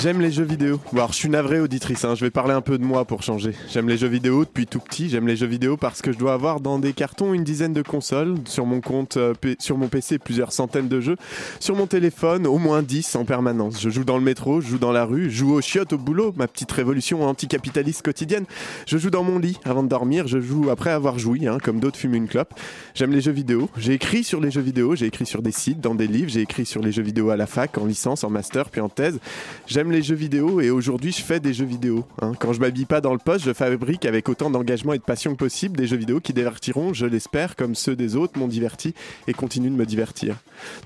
[0.00, 0.78] J'aime les jeux vidéo.
[0.92, 3.52] Alors, je suis navré auditrice, hein, je vais parler un peu de moi pour changer.
[3.68, 5.08] J'aime les jeux vidéo depuis tout petit.
[5.08, 7.82] J'aime les jeux vidéo parce que je dois avoir dans des cartons une dizaine de
[7.82, 8.36] consoles.
[8.44, 11.16] Sur mon compte, euh, sur mon PC, plusieurs centaines de jeux.
[11.58, 13.82] Sur mon téléphone, au moins 10 en permanence.
[13.82, 15.98] Je joue dans le métro, je joue dans la rue, je joue aux chiottes au
[15.98, 18.44] boulot, ma petite révolution anticapitaliste quotidienne.
[18.86, 21.80] Je joue dans mon lit avant de dormir, je joue après avoir joui, hein, comme
[21.80, 22.54] d'autres fument une clope.
[22.94, 23.68] J'aime les jeux vidéo.
[23.76, 26.42] J'ai écrit sur les jeux vidéo, j'ai écrit sur des sites, dans des livres, j'ai
[26.42, 29.18] écrit sur les jeux vidéo à la fac, en licence, en master, puis en thèse.
[29.66, 32.04] J'aime les jeux vidéo et aujourd'hui je fais des jeux vidéo.
[32.20, 32.32] hein.
[32.38, 35.32] Quand je m'habille pas dans le poste, je fabrique avec autant d'engagement et de passion
[35.32, 38.94] que possible des jeux vidéo qui divertiront, je l'espère, comme ceux des autres m'ont diverti
[39.26, 40.36] et continuent de me divertir.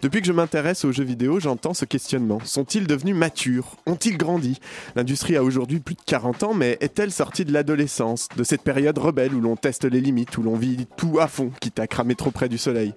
[0.02, 2.40] Depuis que je m'intéresse aux jeux vidéo, j'entends ce questionnement.
[2.44, 3.76] Sont-ils devenus matures?
[3.86, 4.60] Ont-ils grandi?
[4.96, 8.98] L'industrie a aujourd'hui plus de 40 ans, mais est-elle sortie de l'adolescence, de cette période
[8.98, 12.14] rebelle où l'on teste les limites, où l'on vit tout à fond, quitte à cramer
[12.14, 12.94] trop près du soleil?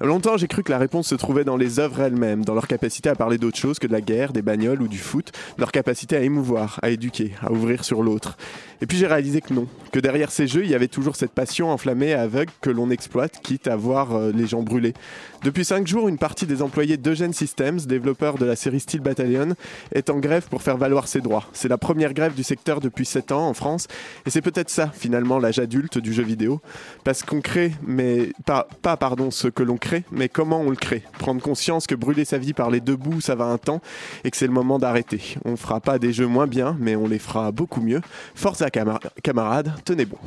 [0.00, 3.08] Longtemps, j'ai cru que la réponse se trouvait dans les œuvres elles-mêmes, dans leur capacité
[3.08, 6.16] à parler d'autre chose que de la guerre, des bagnoles ou du foot, leur capacité
[6.16, 8.36] à émouvoir, à éduquer, à ouvrir sur l'autre.
[8.80, 11.32] Et puis j'ai réalisé que non, que derrière ces jeux, il y avait toujours cette
[11.32, 14.94] passion enflammée et aveugle que l'on exploite, quitte à voir euh, les gens brûler.
[15.42, 19.54] Depuis 5 jours, une partie des employés d'Eugène Systems, développeurs de la série Steel Battalion,
[19.92, 21.44] est en grève pour faire valoir ses droits.
[21.52, 23.88] C'est la première grève du secteur depuis 7 ans en France,
[24.26, 26.60] et c'est peut-être ça, finalement, l'âge adulte du jeu vidéo.
[27.02, 30.76] Parce qu'on crée, mais pas, pas pardon, ce que l'on crée, mais comment on le
[30.76, 31.02] crée?
[31.18, 33.80] Prendre conscience que brûler sa vie par les deux bouts, ça va un temps,
[34.24, 35.20] et que c'est le moment d'arrêter.
[35.44, 38.00] On fera pas des jeux moins bien, mais on les fera beaucoup mieux.
[38.34, 40.18] Force à camar- camarades, tenez bon.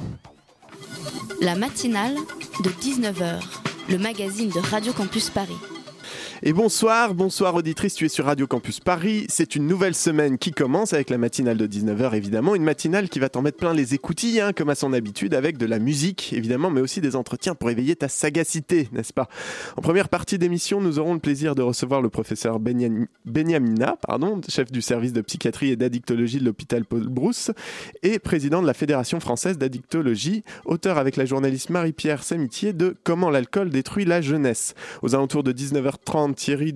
[1.41, 2.16] La matinale
[2.63, 3.39] de 19h,
[3.89, 5.57] le magazine de Radio Campus Paris.
[6.44, 9.28] Et bonsoir, bonsoir auditrice, tu es sur Radio Campus Paris.
[9.29, 12.56] C'est une nouvelle semaine qui commence avec la matinale de 19h évidemment.
[12.56, 15.59] Une matinale qui va t'en mettre plein les écoutilles, hein, comme à son habitude, avec
[15.59, 19.29] de la musique évidemment, mais aussi des entretiens pour éveiller ta sagacité, n'est-ce pas?
[19.78, 24.41] En première partie d'émission, nous aurons le plaisir de recevoir le professeur Benyam- Benyamina, pardon,
[24.50, 27.52] chef du service de psychiatrie et d'addictologie de l'hôpital Paul Brousse
[28.02, 33.29] et président de la Fédération française d'addictologie, auteur avec la journaliste Marie-Pierre Samitier de Comment
[33.29, 34.73] l'alcool détruit la jeunesse.
[35.03, 36.73] Aux alentours de 19h30, Thierry,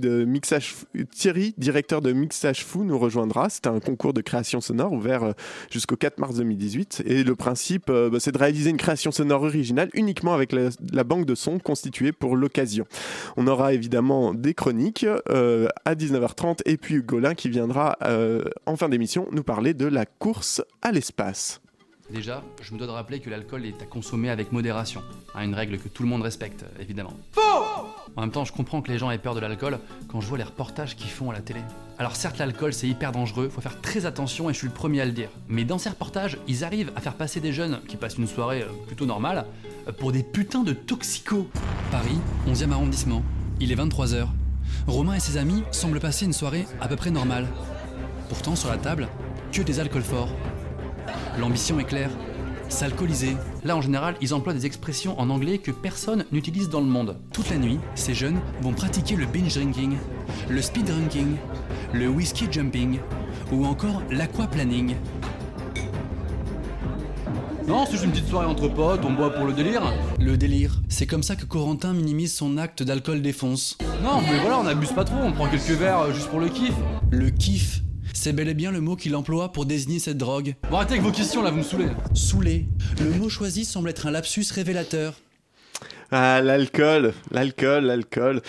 [1.57, 3.49] directeur de Mixage Fou, nous rejoindra.
[3.49, 5.31] C'est un concours de création sonore ouvert euh,
[5.71, 7.03] jusqu'au 4 mars 2018.
[7.05, 11.03] Et le principe, euh, bah, c'est de réaliser une création sonore originale uniquement avec la,
[11.03, 12.85] banque de sons constituée pour l'occasion.
[13.37, 17.97] On aura évidemment des chroniques euh, à 19h30 et puis Hugo Lin qui viendra
[18.65, 21.61] en fin d'émission nous parler de la course à l'espace.
[22.11, 25.01] Déjà, je me dois de rappeler que l'alcool est à consommer avec modération.
[25.33, 27.13] Hein, une règle que tout le monde respecte, évidemment.
[28.15, 30.37] En même temps, je comprends que les gens aient peur de l'alcool quand je vois
[30.37, 31.61] les reportages qu'ils font à la télé.
[31.97, 35.01] Alors certes, l'alcool c'est hyper dangereux, faut faire très attention et je suis le premier
[35.01, 35.29] à le dire.
[35.47, 38.61] Mais dans ces reportages, ils arrivent à faire passer des jeunes qui passent une soirée
[38.61, 39.45] euh, plutôt normale
[39.87, 41.47] euh, pour des putains de toxicos.
[41.91, 43.23] Paris, 11e arrondissement.
[43.59, 44.27] Il est 23h.
[44.87, 47.47] Romain et ses amis semblent passer une soirée à peu près normale.
[48.29, 49.07] Pourtant, sur la table,
[49.51, 50.29] que des alcools forts.
[51.39, 52.11] L'ambition est claire.
[52.69, 53.35] S'alcooliser.
[53.63, 57.17] Là, en général, ils emploient des expressions en anglais que personne n'utilise dans le monde.
[57.31, 59.97] Toute la nuit, ces jeunes vont pratiquer le binge drinking,
[60.49, 61.35] le speed drinking,
[61.93, 62.99] le whisky jumping
[63.51, 64.95] ou encore l'aquaplaning.
[67.67, 69.81] Non, c'est juste une petite soirée entre potes, on boit pour le délire.
[70.19, 73.77] Le délire, c'est comme ça que Corentin minimise son acte d'alcool défonce.
[74.03, 76.49] Non, mais voilà, on n'abuse pas trop, on prend quelques verres euh, juste pour le
[76.49, 76.75] kiff.
[77.09, 77.81] Le kiff,
[78.15, 80.55] c'est bel et bien le mot qu'il emploie pour désigner cette drogue.
[80.71, 81.89] Bon, arrêtez avec vos questions là, vous me saoulez.
[82.13, 82.65] Saoulé.
[82.99, 85.15] Le mot choisi semble être un lapsus révélateur.
[86.11, 88.41] Ah, l'alcool, l'alcool, l'alcool.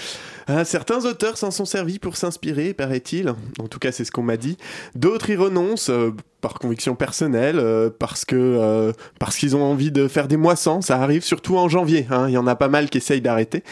[0.46, 3.34] Ah, certains auteurs s'en sont servis pour s'inspirer, paraît-il.
[3.58, 4.56] En tout cas, c'est ce qu'on m'a dit.
[4.94, 9.90] D'autres y renoncent euh, par conviction personnelle, euh, parce que euh, parce qu'ils ont envie
[9.90, 10.80] de faire des moissons.
[10.82, 12.06] Ça arrive surtout en janvier.
[12.10, 12.26] hein.
[12.28, 13.64] Il y en a pas mal qui essayent d'arrêter.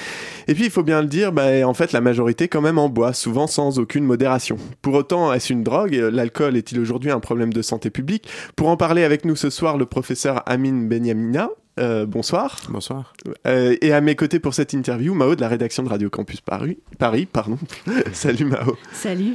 [0.49, 2.89] Et puis, il faut bien le dire, bah, en fait, la majorité quand même en
[2.89, 4.57] boit, souvent sans aucune modération.
[4.83, 5.95] Pour autant, est-ce une drogue?
[5.95, 8.29] L'alcool est-il aujourd'hui un problème de santé publique?
[8.57, 11.51] Pour en parler avec nous ce soir, le professeur Amine Benyamina.
[11.79, 12.59] Euh, bonsoir.
[12.69, 13.13] Bonsoir.
[13.47, 16.41] Euh, et à mes côtés pour cette interview, Mao de la rédaction de Radio Campus
[16.41, 16.79] Paris.
[16.99, 17.59] Paris pardon.
[18.13, 18.77] Salut Mao.
[18.93, 19.35] Salut.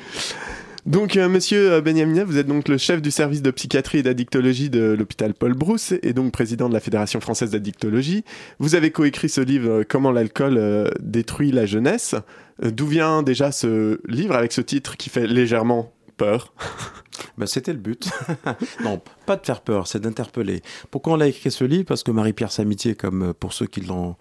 [0.86, 4.70] Donc, euh, monsieur Benyamin, vous êtes donc le chef du service de psychiatrie et d'addictologie
[4.70, 8.24] de l'hôpital Paul Brousse et donc président de la Fédération française d'addictologie.
[8.60, 12.16] Vous avez coécrit ce livre Comment l'alcool euh, détruit la jeunesse.
[12.62, 16.54] D'où vient déjà ce livre avec ce titre qui fait légèrement peur
[17.38, 18.10] Ben, C'était le but.
[18.84, 20.62] non, pas de faire peur, c'est d'interpeller.
[20.92, 21.86] Pourquoi on a écrit ce livre?
[21.86, 24.16] Parce que Marie-Pierre Samitier, comme euh, pour ceux qui l'ont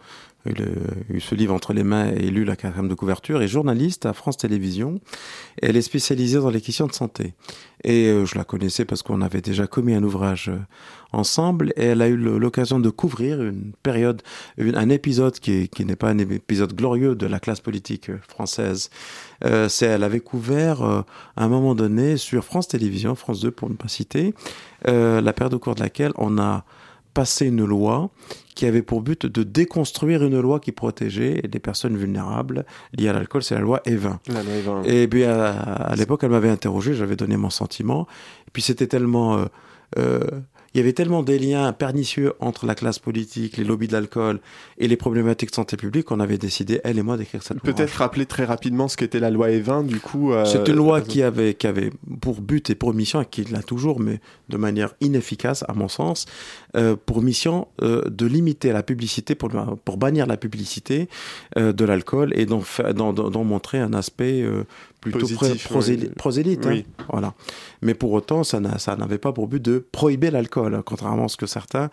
[0.47, 3.49] eu, le- eu ce livre entre les mains et lu la quatrième de couverture, est
[3.49, 5.01] journaliste à France Télévisions.
[5.63, 7.35] Elle est spécialisée dans les questions de santé.
[7.85, 10.59] Et euh, je la connaissais parce qu'on avait déjà commis un ouvrage euh,
[11.13, 11.73] ensemble.
[11.77, 14.23] Et elle a eu l'occasion de couvrir une période,
[14.57, 18.11] une- un épisode qui, est- qui n'est pas un épisode glorieux de la classe politique
[18.11, 18.91] euh, française.
[19.45, 21.03] Euh, c'est, elle avait couvert euh,
[21.37, 24.35] à un moment donné sur France Télévisions, France 2 pour ne pas citer,
[24.87, 26.65] euh, la période au cours de laquelle on a
[27.15, 28.11] passé une loi
[28.55, 32.65] qui avait pour but de déconstruire une loi qui protégeait les personnes vulnérables
[32.97, 34.21] liées à l'alcool, c'est la loi Evin.
[34.29, 34.83] La loi Evin.
[34.85, 38.07] Et puis à, à l'époque, elle m'avait interrogé, j'avais donné mon sentiment.
[38.47, 39.47] Et puis c'était tellement,
[39.99, 40.21] euh,
[40.79, 44.39] il y avait tellement des liens pernicieux entre la classe politique, les lobbies de l'alcool
[44.79, 47.75] et les problématiques de santé publique qu'on avait décidé, elle et moi, d'écrire cette loi.
[47.75, 50.33] Peut-être rappeler très rapidement ce qu'était la loi Evin, du coup.
[50.33, 51.91] euh, C'est une loi qui avait, qui avait
[52.21, 54.21] pour but et pour mission, et qui l'a toujours, mais
[54.51, 56.27] de manière inefficace, à mon sens,
[56.77, 59.51] euh, pour mission euh, de limiter la publicité, pour,
[59.85, 61.09] pour bannir la publicité
[61.57, 64.45] euh, de l'alcool et d'en montrer un aspect
[65.01, 66.13] plutôt Positif, pré- prosély- oui.
[66.17, 66.67] prosélyte.
[66.67, 66.81] hein.
[67.11, 67.35] Voilà.
[67.83, 71.29] Mais pour autant, ça n'a- ça n'avait pas pour but de prohiber l'alcool, contrairement à
[71.29, 71.89] ce que certains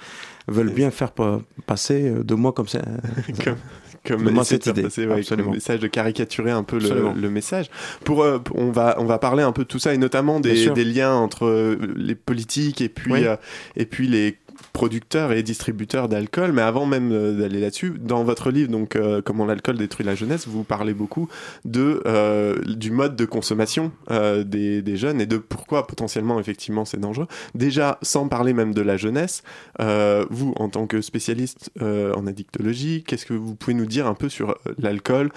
[0.48, 2.82] veulent bien faire pa- passer euh, de moi comme ça.
[4.06, 5.48] comme, moi, cette idée, passer, ouais, absolument.
[5.50, 7.70] comme message de caricaturer un peu le, message.
[8.04, 10.66] Pour, euh, on va on va parler un peu de tout ça et notamment des,
[10.86, 13.26] liens entre euh, les politiques et puis Oui.
[13.26, 13.36] euh,
[13.76, 14.38] et puis les
[14.76, 16.52] producteurs et distributeurs d'alcool.
[16.52, 20.16] Mais avant même euh, d'aller là-dessus, dans votre livre donc euh, comment l'alcool détruit la
[20.16, 21.30] jeunesse, vous parlez beaucoup
[21.64, 27.00] de euh, du mode de consommation des, des jeunes et de pourquoi potentiellement effectivement c'est
[27.00, 27.28] dangereux.
[27.54, 29.44] Déjà sans parler même de la jeunesse,
[29.80, 34.28] vous en tant que spécialiste en addictologie, qu'est-ce que vous pouvez nous dire un peu
[34.28, 35.32] sur l'alcool?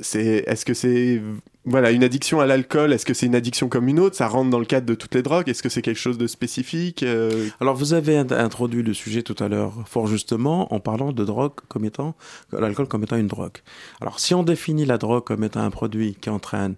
[0.00, 1.22] C'est est-ce que c'est
[1.66, 4.16] voilà une addiction à l'alcool Est-ce que c'est une addiction comme une autre?
[4.16, 5.48] Ça rentre dans le cadre de toutes les drogues?
[5.48, 9.22] Est-ce que c'est quelque chose de spécifique Euh, Alors, vous avez int- introduit le sujet
[9.22, 12.14] tout à l'heure, fort justement, en parlant de drogue comme étant,
[12.52, 13.58] l'alcool comme étant une drogue.
[14.00, 16.76] Alors, si on définit la drogue comme étant un produit qui entraîne,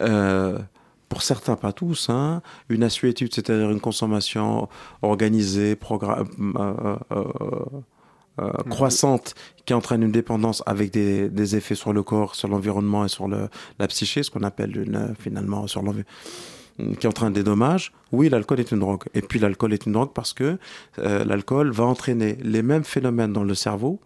[0.00, 0.58] euh,
[1.08, 4.68] pour certains, pas tous, hein, une assuétude, c'est-à-dire une consommation
[5.02, 6.26] organisée, progra-
[7.12, 7.36] euh,
[8.40, 9.34] euh, euh, croissante,
[9.64, 13.86] qui entraîne une dépendance avec des, effets sur le corps, sur l'environnement et sur la
[13.88, 16.04] psyché, ce qu'on appelle une, euh, finalement sur l'environnement
[16.98, 19.04] qui entraîne des dommages, oui, l'alcool est une drogue.
[19.14, 20.58] Et puis l'alcool est une drogue parce que
[20.98, 24.00] euh, l'alcool va entraîner les mêmes phénomènes dans le cerveau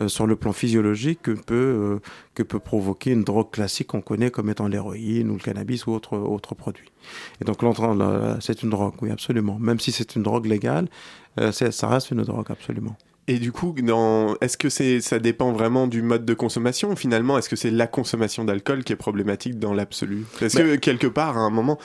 [0.00, 1.98] euh, sur le plan physiologique que peut, euh,
[2.34, 5.92] que peut provoquer une drogue classique qu'on connaît comme étant l'héroïne ou le cannabis ou
[5.92, 6.92] autre, autre produit.
[7.40, 9.58] Et donc l'entrant, là, c'est une drogue, oui, absolument.
[9.58, 10.88] Même si c'est une drogue légale,
[11.38, 12.96] euh, ça reste une drogue, absolument.
[13.30, 14.34] Et du coup, dans...
[14.40, 17.86] est-ce que c'est, ça dépend vraiment du mode de consommation Finalement, est-ce que c'est la
[17.86, 20.24] consommation d'alcool qui est problématique dans l'absolu?
[20.40, 21.78] Parce que quelque part, à un moment,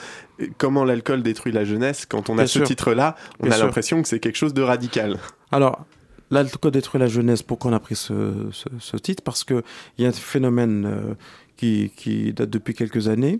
[0.58, 2.04] comment l'alcool détruit la jeunesse?
[2.04, 4.62] Quand on a Bien ce titre-là, on Bien a l'impression que c'est quelque chose de
[4.62, 5.20] radical.
[5.52, 5.86] Alors,
[6.32, 7.44] l'alcool détruit la jeunesse.
[7.44, 9.22] Pourquoi on a pris ce, ce, ce titre?
[9.22, 9.62] Parce qu'il
[9.98, 11.14] y a un phénomène euh,
[11.56, 13.38] qui, qui date depuis quelques années,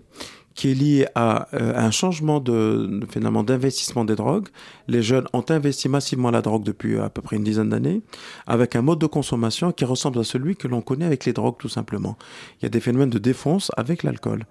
[0.57, 4.47] qui est lié à euh, un changement de, finalement d'investissement des drogues.
[4.87, 8.01] Les jeunes ont investi massivement la drogue depuis à peu près une dizaine d'années,
[8.47, 11.57] avec un mode de consommation qui ressemble à celui que l'on connaît avec les drogues
[11.59, 12.17] tout simplement.
[12.59, 14.45] Il y a des phénomènes de défonce avec l'alcool,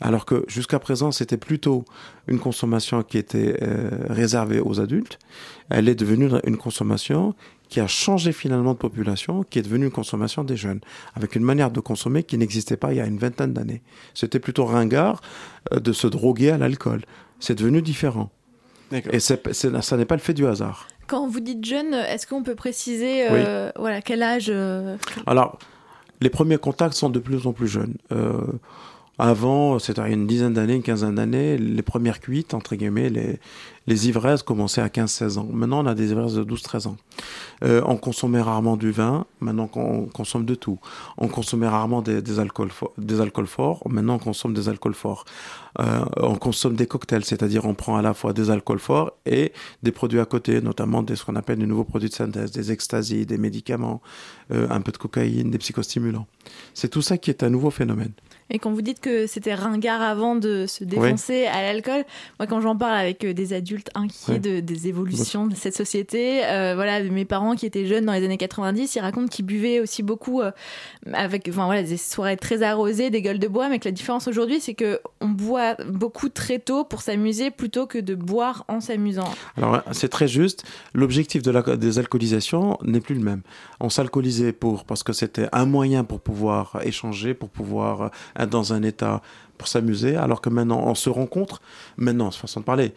[0.00, 1.84] alors que jusqu'à présent c'était plutôt
[2.26, 5.18] une consommation qui était euh, réservée aux adultes.
[5.68, 7.34] Elle est devenue une consommation
[7.70, 10.80] qui a changé finalement de population, qui est devenue une consommation des jeunes,
[11.14, 13.82] avec une manière de consommer qui n'existait pas il y a une vingtaine d'années.
[14.12, 15.22] C'était plutôt ringard
[15.72, 17.02] euh, de se droguer à l'alcool.
[17.38, 18.30] C'est devenu différent.
[19.12, 20.88] Et c'est, c'est- ça n'est pas le fait du hasard.
[21.06, 24.96] Quand vous dites jeune, est-ce qu'on peut préciser euh, voilà, quel âge euh,
[25.26, 25.58] Alors,
[26.20, 27.94] les premiers contacts sont de plus en plus jeunes.
[28.12, 28.40] Euh,
[29.20, 33.38] avant, c'était une dizaine d'années, une quinzaine d'années, les premières cuites, entre guillemets, les,
[33.86, 35.48] les ivresses commençaient à 15-16 ans.
[35.52, 36.96] Maintenant, on a des ivresses de 12-13 ans.
[37.64, 40.78] Euh, on consommait rarement du vin, maintenant on consomme de tout.
[41.18, 42.70] On consommait rarement des alcools
[43.46, 45.24] forts, maintenant on consomme des alcools forts.
[45.78, 49.52] Euh, on consomme des cocktails, c'est-à-dire on prend à la fois des alcools forts et
[49.82, 52.72] des produits à côté, notamment des, ce qu'on appelle des nouveaux produits de synthèse, des
[52.72, 54.00] extasies, des médicaments,
[54.52, 56.26] euh, un peu de cocaïne, des psychostimulants.
[56.74, 58.12] C'est tout ça qui est un nouveau phénomène.
[58.50, 62.04] Et quand vous dites que c'était ringard avant de se défoncer à l'alcool,
[62.38, 65.76] moi quand j'en parle avec euh, des adultes, adulte inquiet de, des évolutions de cette
[65.76, 66.44] société.
[66.44, 69.80] Euh, voilà, mes parents qui étaient jeunes dans les années 90, ils racontent qu'ils buvaient
[69.80, 70.50] aussi beaucoup euh,
[71.12, 74.28] avec enfin, voilà, des soirées très arrosées, des gueules de bois, mais que la différence
[74.28, 78.80] aujourd'hui, c'est que on boit beaucoup très tôt pour s'amuser plutôt que de boire en
[78.80, 79.32] s'amusant.
[79.56, 80.64] Alors, c'est très juste.
[80.94, 83.42] L'objectif de la désalcoolisation n'est plus le même.
[83.78, 88.10] On s'alcoolisait pour, parce que c'était un moyen pour pouvoir échanger, pour pouvoir
[88.46, 89.22] dans un état
[89.58, 91.60] pour s'amuser, alors que maintenant on se rencontre,
[91.96, 92.94] maintenant, façon de parler,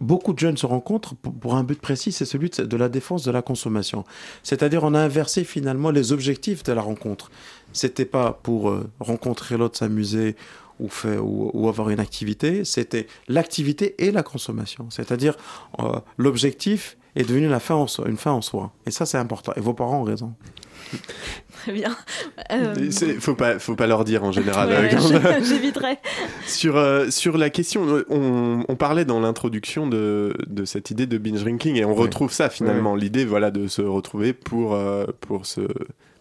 [0.00, 3.30] beaucoup de jeunes se rencontrent pour un but précis, c'est celui de la défense de
[3.30, 4.04] la consommation.
[4.42, 7.30] C'est-à-dire on a inversé finalement les objectifs de la rencontre.
[7.72, 10.36] C'était pas pour euh, rencontrer l'autre, s'amuser
[10.80, 10.88] ou,
[11.20, 14.86] ou, avoir une activité, c'était l'activité et la consommation.
[14.90, 15.36] C'est-à-dire
[15.80, 18.72] euh, l'objectif est devenu la fin en une fin en soi.
[18.86, 19.52] Et ça c'est important.
[19.56, 20.34] Et vos parents ont raison.
[21.52, 21.96] Très bien.
[22.52, 22.74] Euh...
[23.20, 24.88] Faut pas, faut pas leur dire en général.
[25.42, 25.98] J'éviterai.
[26.46, 31.18] sur euh, sur la question, on, on parlait dans l'introduction de, de cette idée de
[31.18, 35.46] binge drinking et on retrouve ça finalement, l'idée voilà de se retrouver pour euh, pour
[35.46, 35.62] se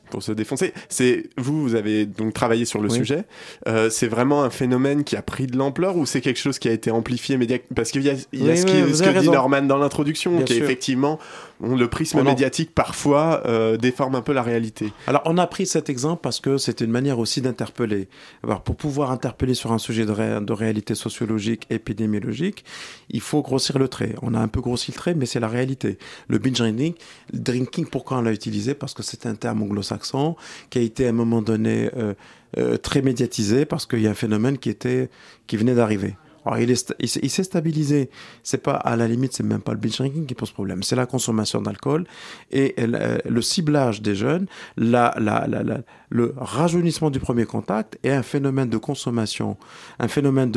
[0.10, 0.74] pour se défoncer.
[0.90, 3.26] C'est vous, vous avez donc travaillé sur le sujet.
[3.68, 6.70] Euh, c'est vraiment un phénomène qui a pris de l'ampleur ou c'est quelque chose qui
[6.70, 9.64] a été amplifié médiatiquement Parce qu'il y a, il y a ce, que dit Norman
[9.64, 11.20] dans l'introduction, qui est effectivement
[11.62, 14.92] le prisme médiatique parfois euh, déforme un peu la réalité.
[15.08, 18.08] Alors on a pris cet exemple parce que c'est une manière aussi d'interpeller.
[18.44, 22.64] Alors pour pouvoir interpeller sur un sujet de, de, réalité sociologique, épidémiologique,
[23.10, 24.16] il faut grossir le trait.
[24.22, 25.98] On a un peu grossi le trait, mais c'est la réalité.
[26.28, 26.94] Le binge drinking,
[27.34, 28.74] drinking pourquoi on l'a utilisé?
[28.74, 30.36] Parce que c'est un terme anglo-saxon
[30.70, 32.14] qui a été à un moment donné euh,
[32.58, 35.10] euh, très médiatisé parce qu'il y a un phénomène qui était
[35.48, 36.16] qui venait d'arriver.
[36.48, 38.10] Alors, il, s'est stabilisé.
[38.42, 40.82] C'est pas, à la limite, c'est même pas le binge drinking qui pose problème.
[40.82, 42.06] C'est la consommation d'alcool
[42.52, 48.12] et euh, le ciblage des jeunes, la, la, la, le rajeunissement du premier contact et
[48.12, 49.58] un phénomène de consommation,
[50.00, 50.54] un phénomène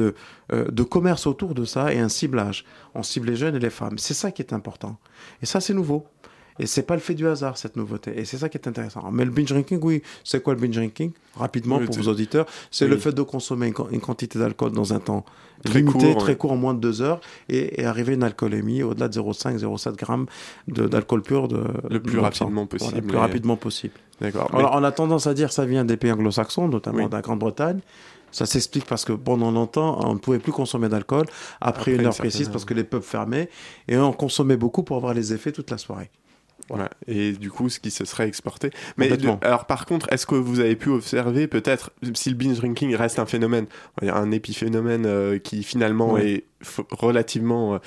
[0.52, 2.64] euh, de commerce autour de ça et un ciblage.
[2.94, 3.98] On cible les jeunes et les femmes.
[3.98, 4.96] C'est ça qui est important.
[5.42, 6.06] Et ça, c'est nouveau.
[6.60, 8.12] Et c'est pas le fait du hasard, cette nouveauté.
[8.20, 9.10] Et c'est ça qui est intéressant.
[9.10, 12.86] Mais le binge drinking, oui, c'est quoi le binge drinking Rapidement, pour vos auditeurs, c'est
[12.86, 15.24] le fait de consommer une, quantité d'alcool dans un temps
[15.64, 18.82] très limité, court, très court, en moins de deux heures, et, arriver à une alcoolémie
[18.82, 20.26] au-delà de 0,5, 0,7 grammes
[20.68, 22.94] d'alcool pur de, le plus rapidement possible.
[22.94, 23.94] le plus rapidement possible.
[24.20, 24.54] D'accord.
[24.54, 27.22] Alors, on a tendance à dire que ça vient des pays anglo-saxons, notamment de la
[27.22, 27.80] Grande-Bretagne.
[28.32, 31.24] Ça s'explique parce que pendant longtemps, on ne pouvait plus consommer d'alcool
[31.62, 33.48] après, une heure précise parce que les pubs fermaient
[33.88, 36.10] et on consommait beaucoup pour avoir les effets toute la soirée.
[36.70, 36.88] Voilà.
[37.08, 38.70] Et du coup, ce qui se serait exporté.
[38.96, 39.10] Mais
[39.42, 43.18] alors, par contre, est-ce que vous avez pu observer peut-être si le binge drinking reste
[43.18, 43.66] un phénomène,
[44.00, 46.44] un épiphénomène euh, qui finalement est
[46.90, 47.78] relativement euh,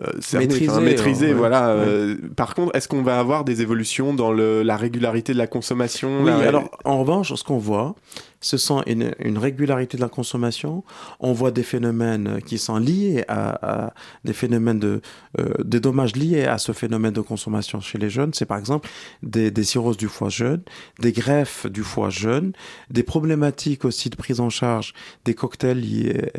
[0.00, 1.68] euh maîtrisé, maîtrisé voilà.
[1.68, 5.46] Euh, par contre, est-ce qu'on va avoir des évolutions dans le, la régularité de la
[5.46, 6.30] consommation Oui.
[6.30, 7.94] Alors, en revanche, ce qu'on voit,
[8.40, 10.84] ce sont une, une, régularité de la consommation.
[11.18, 15.00] On voit des phénomènes qui sont liés à, à des phénomènes de
[15.40, 18.34] euh, des dommages liés à ce phénomène de consommation chez les jeunes.
[18.34, 18.88] C'est par exemple
[19.22, 20.60] des, des cirrhoses du foie jeune,
[21.00, 22.52] des greffes du foie jeune,
[22.90, 24.92] des problématiques aussi de prise en charge
[25.24, 26.30] des cocktails liés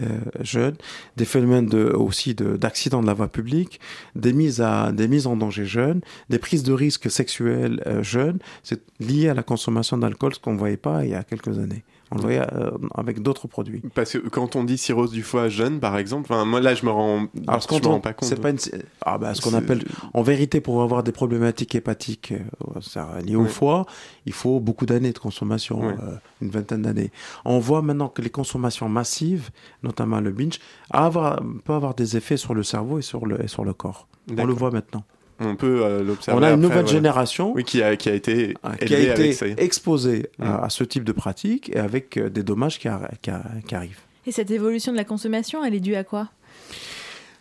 [0.42, 0.75] jeunes,
[1.18, 3.79] des phénomènes de aussi d'accidents de, la voie publique,
[4.15, 8.39] des mises, à, des mises en danger jeunes, des prises de risques sexuels euh, jeunes.
[8.63, 11.60] C'est lié à la consommation d'alcool, ce qu'on ne voyait pas il y a quelques
[11.60, 11.84] années.
[12.12, 13.81] On le voyait euh, avec d'autres produits.
[13.95, 16.91] Parce que quand on dit cirrhose du foie jeune, par exemple, moi là je me
[16.91, 18.29] rends, Alors, ce je me rends pas compte.
[18.29, 18.59] C'est pas une...
[19.01, 19.83] ah, bah, ce qu'on appelle,
[20.13, 23.85] en vérité, pour avoir des problématiques hépatiques euh, liées au foie,
[24.25, 25.93] il faut beaucoup d'années de consommation, euh,
[26.41, 27.12] une vingtaine d'années.
[27.43, 29.50] On voit maintenant que les consommations massives,
[29.83, 30.59] notamment le binge,
[30.91, 34.07] avoir, peut avoir des effets sur le cerveau et sur le, et sur le corps.
[34.38, 35.03] On le voit maintenant.
[35.39, 36.39] On peut euh, l'observer.
[36.39, 38.54] On a une nouvelle génération oui, qui, a, qui a été,
[38.86, 40.44] qui a été exposée mm.
[40.44, 42.88] à, ce type de pratique et avec euh, des dommages qui,
[43.22, 44.00] qui, arrivent.
[44.25, 46.30] Et cette évolution de la consommation, elle est due à quoi?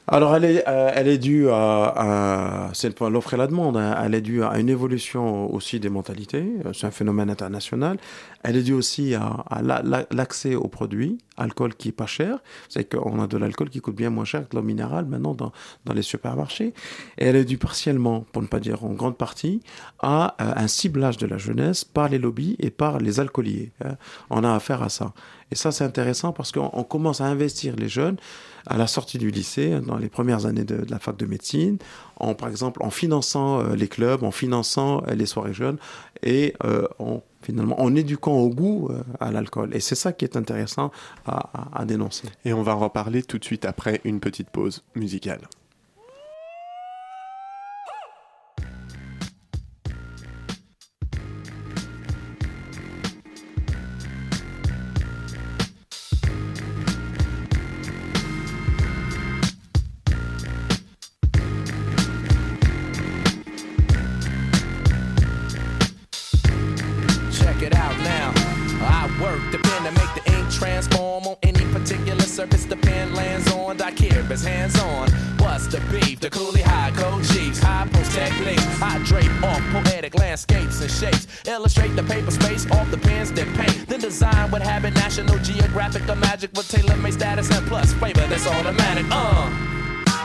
[0.06, 3.76] Alors, elle est, euh, elle est due à, c'est l'offre et la demande.
[3.76, 3.96] Hein.
[4.04, 6.44] Elle est due à une évolution aussi des mentalités.
[6.74, 7.96] C'est un phénomène international.
[8.44, 9.42] Elle est due aussi à,
[10.10, 12.42] l'accès aux produits, alcool qui est pas cher.
[12.68, 15.50] C'est qu'on a de l'alcool qui coûte bien moins cher que l'eau minérale maintenant dans,
[15.86, 16.74] dans les supermarchés.
[17.16, 19.62] Et elle est due partiellement, pour ne pas dire en grande partie,
[20.00, 23.72] à euh, un ciblage de la jeunesse par les lobbies et par les alcooliers.
[23.82, 23.96] Hein.
[24.28, 25.14] On a affaire à ça.
[25.50, 28.16] Et ça, c'est intéressant parce qu'on commence à investir les jeunes
[28.66, 31.78] à la sortie du lycée, dans les premières années de, la fac de médecine,
[32.16, 35.78] en, par exemple en finançant euh, les clubs, en finançant euh, les soirées jeunes
[36.22, 36.54] et
[36.98, 39.74] en, finalement en éduquant au goût à l'alcool.
[39.74, 40.90] Et c'est ça qui est intéressant
[41.26, 42.28] à, à dénoncer.
[42.44, 45.40] Et on va en reparler tout de suite après une petite pause musicale.
[84.94, 89.06] National Geographic the magic with tailor made status and plus flavor that's automatic.
[89.10, 89.50] Uh.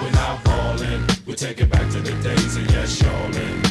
[0.01, 3.61] We're not falling, we take it back to the days of yes, y'allin'.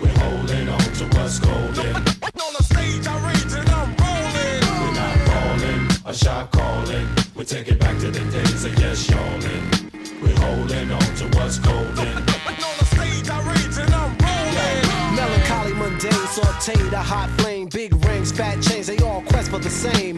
[0.00, 1.94] We're holding on to what's golden.
[1.96, 4.62] On the stage, I rage and I'm rolling.
[4.82, 7.06] We're not falling, a shot calling.
[7.36, 9.90] We take it back to the days of yes, y'allin'.
[10.20, 12.16] We're holding on to what's golden.
[12.18, 15.16] On the stage, I rage and I'm rolling.
[15.16, 19.70] Melancholy, mundane, sauteed, a hot flame, big rings, fat chains, they all quest for the
[19.70, 20.15] same.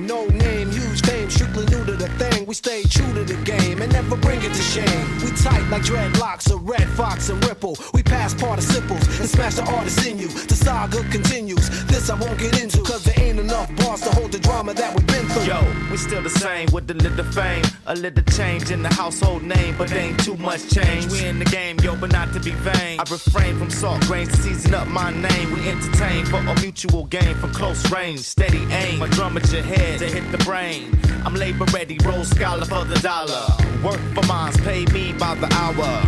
[4.09, 5.19] Never bring it to shame.
[5.23, 7.77] We tight like dreadlocks, a red fox and ripple.
[7.93, 10.29] We pass participles and smash the artist in you.
[10.29, 11.69] The saga continues.
[11.87, 14.97] This I won't get into, cause there ain't enough bars to hold the drama that
[14.97, 15.45] we've been through.
[15.45, 15.61] Yo,
[15.91, 19.75] we still the same with a little fame, a little change in the household name,
[19.77, 21.07] but ain't too much change.
[21.13, 23.01] We in the game, yo, but not to be vain.
[23.01, 25.53] I refrain from salt grains to season up my name.
[25.53, 29.01] We entertain for a mutual gain from close range, steady aim.
[29.01, 30.99] My drum at your head to hit the brain.
[31.25, 33.45] I'm labor ready, roll scholar for the dollar.
[33.83, 36.03] Work for mines, pay me by the hour.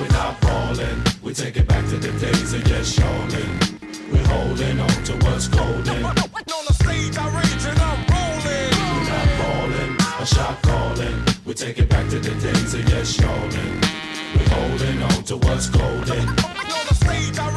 [0.00, 3.78] We're not falling, we take it back to the days of yes, y'allin'.
[4.12, 6.04] We're holding on to what's golden.
[6.04, 8.72] On the stage, I rage and I'm rolling.
[8.94, 11.24] We're not falling, a shot calling.
[11.44, 13.80] We take it back to the days of yes, y'allin'.
[14.34, 16.28] We're holding on to what's golden.
[16.28, 17.47] On the stage, I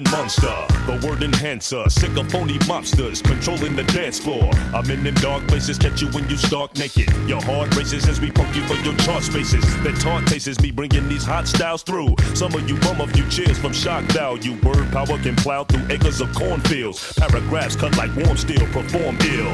[0.00, 1.88] verbal Herman Monster, the word enhancer.
[1.88, 4.50] Sick of phony mobsters controlling the dance floor.
[4.74, 7.08] I'm in them dark places, catch you when you stark naked.
[7.28, 9.64] Your heart races as we punk you for your chart spaces.
[9.82, 12.14] That taunt tastes me bringing these hot styles through.
[12.34, 14.54] Some of you bum a few cheers from shock value.
[14.62, 17.14] Word power can plow through acres of cornfields.
[17.14, 19.52] Paragraphs cut like warm steel, perform ill.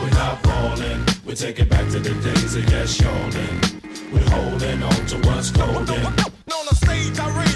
[0.00, 3.60] We're not falling, we take it back to the days of yes, y'allin'.
[4.12, 6.04] We're holding on to what's golden.
[6.04, 7.51] On the stage, I rage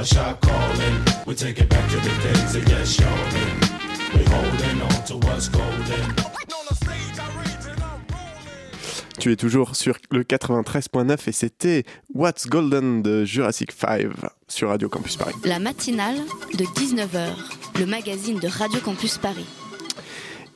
[0.00, 1.04] a shot calling.
[1.26, 3.60] We take it back to the days of yes, y'allin'.
[4.14, 6.04] We're holding on to what's golden.
[6.54, 9.18] On the stage, I rage and I'm rolling.
[9.18, 11.84] Tu es toujours sur le 93.9 et c'était
[12.14, 14.06] What's Golden de Jurassic 5
[14.48, 15.34] sur Radio Campus Paris.
[15.44, 16.16] La matinale
[16.54, 17.34] de 19h,
[17.78, 19.46] le magazine de Radio Campus Paris.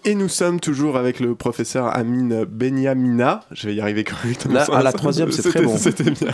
[0.07, 3.41] Et nous sommes toujours avec le professeur Amine Benyamina.
[3.53, 4.55] Je vais y arriver correctement.
[4.55, 5.79] Là, à la troisième, c'est très bon.
[5.79, 6.33] C'était bien.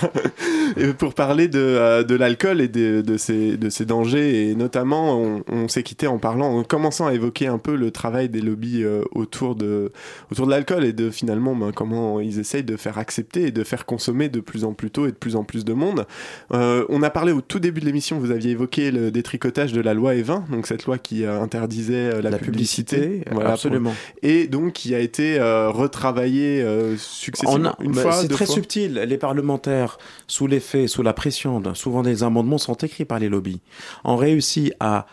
[0.77, 4.55] Et pour parler de, euh, de l'alcool et de, de, ses, de ses dangers, et
[4.57, 8.29] notamment, on, on s'est quitté en parlant, en commençant à évoquer un peu le travail
[8.29, 9.93] des lobbies euh, autour de,
[10.31, 13.65] autour de l'alcool et de finalement ben, comment ils essayent de faire accepter et de
[13.65, 16.07] faire consommer de plus en plus tôt et de plus en plus de monde.
[16.53, 19.81] Euh, on a parlé au tout début de l'émission, vous aviez évoqué le détricotage de
[19.81, 23.95] la loi E20, donc cette loi qui euh, interdisait la, publicité, Voilà, absolument.
[24.23, 27.55] Et donc qui a été euh, retravaillée euh, successivement.
[27.61, 28.55] On a- une bah, fois, c'est très fois.
[28.55, 28.95] subtil.
[28.95, 33.61] Les parlementaires, sous l'effet, sous la pression, souvent des amendements sont écrits par les lobbies,
[34.05, 35.07] ont réussi à,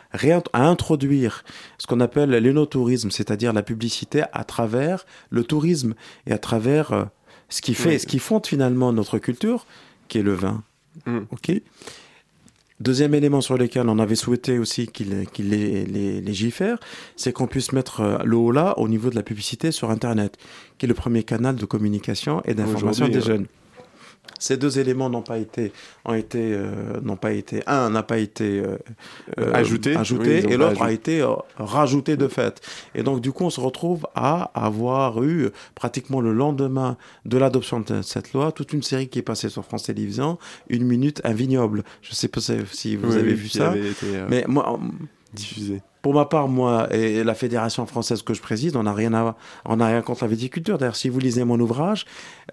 [0.53, 1.43] introduire
[1.77, 5.93] ce qu'on appelle l'énotourisme, c'est-à-dire la publicité à travers le tourisme
[6.25, 7.03] et à travers euh,
[7.49, 7.99] ce qui fait, Oui.
[7.99, 9.65] ce qui fonde finalement notre culture,
[10.07, 10.63] qui est le vin.
[11.05, 11.19] Mm.
[11.31, 11.51] Ok.
[12.79, 16.77] Deuxième élément sur lequel on avait souhaité aussi qu'il les, les, légifère,
[17.15, 20.37] c'est qu'on puisse mettre euh, le haut là au niveau de la publicité sur Internet,
[20.77, 23.21] qui est le premier canal de communication et d'information des ouais.
[23.21, 23.47] jeunes.
[24.39, 25.71] Ces deux éléments n'ont pas été,
[26.05, 28.77] ont été, euh, n'ont pas été, un n'a pas été euh,
[29.39, 29.91] euh, Ajouté.
[29.91, 31.25] Oui, ajouté et l'autre a été
[31.57, 32.61] rajouté de fait.
[32.95, 37.79] Et donc du coup, on se retrouve à avoir eu pratiquement le lendemain de l'adoption
[37.79, 40.37] de cette loi toute une série qui est passée sur France Télévisions,
[40.69, 41.83] une minute un vignoble.
[42.01, 44.79] Je sais pas si vous Oui, avez oui, vu ça, été, mais moi,
[45.33, 45.81] diffusé.
[46.01, 49.35] pour ma part, moi et la fédération française que je préside, on n'a rien à,
[49.65, 50.77] on n'a rien contre la viticulture.
[50.77, 52.05] D'ailleurs, si vous lisez mon ouvrage,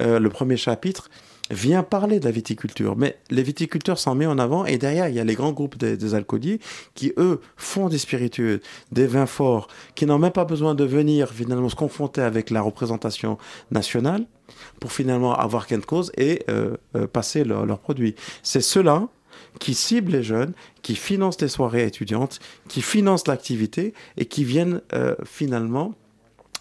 [0.02, 1.08] euh, le premier chapitre
[1.50, 5.14] vient parler de la viticulture, mais les viticulteurs s'en mettent en avant et derrière il
[5.14, 6.58] y a les grands groupes des, des alcooliers
[6.94, 8.60] qui eux font des spiritueux,
[8.92, 12.62] des vins forts, qui n'ont même pas besoin de venir finalement se confronter avec la
[12.62, 13.36] représentation
[13.70, 14.24] nationale
[14.80, 18.14] pour finalement avoir de cause et euh, euh, passer leur- leurs produits.
[18.42, 19.08] C'est cela
[19.58, 24.80] qui ciblent les jeunes, qui financent les soirées étudiantes, qui financent l'activité et qui viennent
[24.94, 25.92] euh, finalement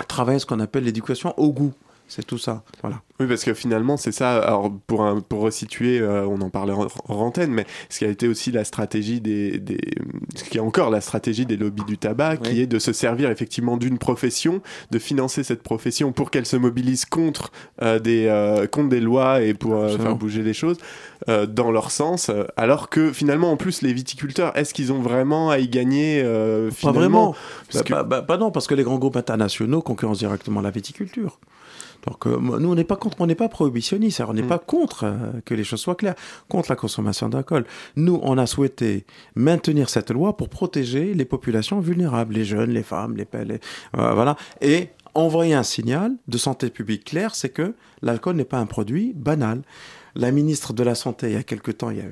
[0.08, 1.74] travailler ce qu'on appelle l'éducation au goût
[2.08, 2.64] C'est tout ça.
[2.82, 3.02] Voilà.
[3.20, 4.38] Oui, parce que finalement, c'est ça.
[4.44, 8.06] Alors, pour, un, pour resituer, euh, on en parlait en, en antenne, mais ce qui
[8.06, 9.80] a été aussi la stratégie des, des.
[10.36, 13.32] Ce qui est encore la stratégie des lobbies du tabac, qui est de se servir
[13.32, 14.62] effectivement d'une profession,
[14.92, 19.42] de financer cette profession pour qu'elle se mobilise contre, euh, des, euh, contre des lois
[19.42, 20.78] et pour faire bouger les choses
[21.48, 22.30] dans leur sens.
[22.58, 26.22] alors que finalement, en plus, les viticulteurs, est-ce qu'ils ont vraiment à y gagner
[26.82, 27.34] Pas vraiment.
[27.72, 30.60] Parce Bah, que- bah, bah, bah non, parce que les grands groupes internationaux concurrencent directement
[30.62, 31.40] la viticulture.
[32.06, 34.48] Donc euh, nous, on n'est pas contre, on n'est pas prohibitionniste, on n'est Mm.
[34.48, 36.16] pas contre euh, que les choses soient claires,
[36.50, 37.66] contre la consommation d'alcool.
[37.96, 42.84] Nous, on a souhaité maintenir cette loi pour protéger les populations vulnérables, les jeunes, les
[42.84, 43.60] femmes, les, les
[43.98, 48.58] euh, voilà, et envoyer un signal de santé publique clair, c'est que l'alcool n'est pas
[48.58, 49.62] un produit banal.
[50.16, 52.06] La ministre de la Santé, il y a quelque temps, il y a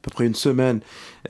[0.00, 0.80] à peu près une semaine,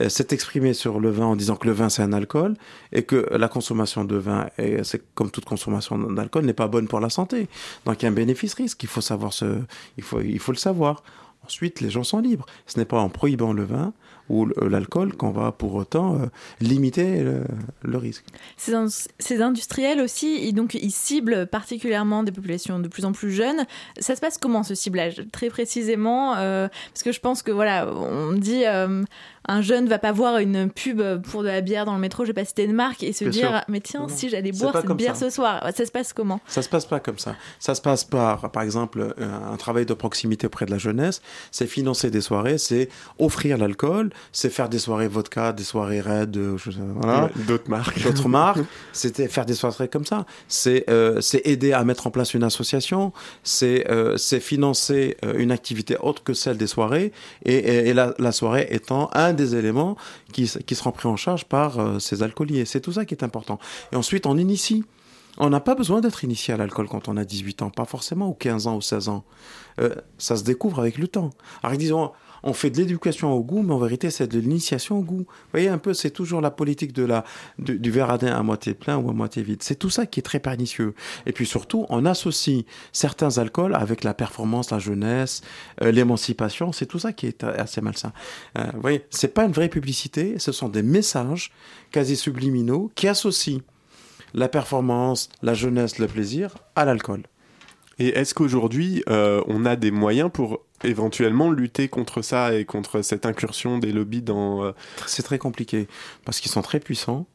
[0.01, 2.55] euh, s'est exprimée sur le vin en disant que le vin c'est un alcool
[2.93, 4.47] et que la consommation de vin,
[4.83, 7.47] c'est comme toute consommation d'alcool, n'est pas bonne pour la santé.
[7.85, 9.59] Donc il y a un bénéfice-risque, il faut savoir ce,
[9.97, 11.03] il faut, il faut le savoir.
[11.43, 12.45] Ensuite, les gens sont libres.
[12.67, 13.93] Ce n'est pas en prohibant le vin
[14.29, 16.25] ou l- l'alcool qu'on va pour autant euh,
[16.59, 17.23] limiter
[17.83, 18.25] le, risque.
[18.57, 18.87] Ces, in-
[19.19, 23.65] ces industriels aussi, ils, donc, ils ciblent particulièrement des populations de plus en plus jeunes.
[23.99, 25.23] Ça se passe comment ce ciblage?
[25.31, 29.03] Très précisément, euh, parce que je pense que voilà, on dit euh,
[29.51, 32.29] un jeune va pas voir une pub pour de la bière dans le métro, je
[32.29, 33.61] vais pas citer de marque, et se Bien dire sûr.
[33.67, 35.29] mais tiens, Non, si j'allais boire cette bière ça.
[35.29, 36.39] ce soir, ça se passe comment?
[36.47, 37.35] Ça se passe pas comme ça.
[37.59, 41.21] Ça se passe par, par exemple, un, un travail de proximité auprès de la jeunesse.
[41.51, 46.37] C'est financer des soirées, c'est offrir l'alcool, c'est faire des soirées vodka, des soirées red,
[46.37, 46.57] euh,
[46.95, 47.29] voilà.
[47.47, 48.01] D'autres marques.
[48.03, 48.59] D'autres marques.
[48.93, 50.25] C'était faire des soirées comme ça.
[50.47, 53.11] C'est euh, c'est aider à mettre en place une association.
[53.43, 57.11] C'est euh, c'est financer euh, une activité autre que celle des soirées.
[57.45, 59.95] Et, et- et la, la soirée étant un des éléments
[60.31, 62.65] qui, qui seront pris en charge par euh, ces alcooliers.
[62.65, 63.59] C'est tout ça qui est important.
[63.91, 64.83] Et ensuite, on initie.
[65.37, 68.27] On n'a pas besoin d'être initié à l'alcool quand on a 18 ans, pas forcément,
[68.27, 69.23] ou 15 ans, ou 16 ans.
[69.79, 71.29] Euh, ça se découvre avec le temps.
[71.63, 72.11] Alors, disons,
[72.43, 75.25] on fait de l'éducation au goût, mais en vérité, c'est de l'initiation au goût.
[75.27, 77.23] Vous voyez, un peu, c'est toujours la politique de la,
[77.59, 79.61] du, verre à moitié plein ou à moitié vide.
[79.63, 80.93] C'est tout ça qui est très pernicieux.
[81.25, 85.41] Et puis surtout, on associe certains alcools avec la performance, la jeunesse,
[85.81, 86.71] euh, l'émancipation.
[86.71, 88.13] C'est tout ça qui est assez malsain.
[88.57, 91.51] Euh, vous voyez, c'est pas une vraie publicité, ce sont des messages
[91.91, 93.61] quasi subliminaux qui associent
[94.33, 97.23] la performance, la jeunesse, le plaisir à l'alcool.
[97.99, 103.01] Et est-ce qu'aujourd'hui, euh, on a des moyens pour éventuellement lutter contre ça et contre
[103.01, 104.63] cette incursion des lobbies dans...
[104.63, 104.71] euh,
[105.05, 105.87] C'est très compliqué
[106.25, 107.27] parce qu'ils sont très puissants.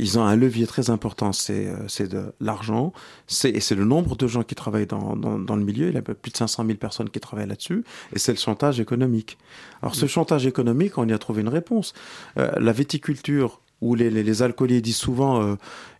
[0.00, 2.92] Ils ont un levier très important, c'est euh, de l'argent,
[3.28, 5.88] c'est et c'est le nombre de gens qui travaillent dans, dans, dans le milieu.
[5.88, 8.80] Il y a plus de 500 000 personnes qui travaillent là-dessus, et c'est le chantage
[8.80, 9.38] économique.
[9.82, 11.94] Alors ce chantage économique, on y a trouvé une réponse.
[12.38, 15.54] Euh, la viticulture, où les, les, les alcooliers disent souvent, euh,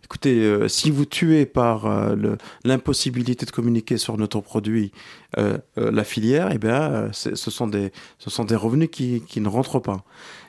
[0.05, 2.15] écoutez, euh, si vous tuez par euh,
[2.63, 4.91] l'impossibilité de communiquer sur notre produit
[5.37, 9.49] euh, la filière, eh bien, ce, sont des, ce sont des revenus qui, qui ne
[9.49, 10.03] rentrent pas.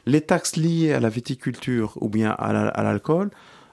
[0.06, 3.30] Les taxes liées à la viticulture ou bien à la- à l'alcool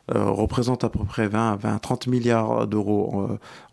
[0.10, 3.26] représentent à peu près 20, 20 30 milliards d'euros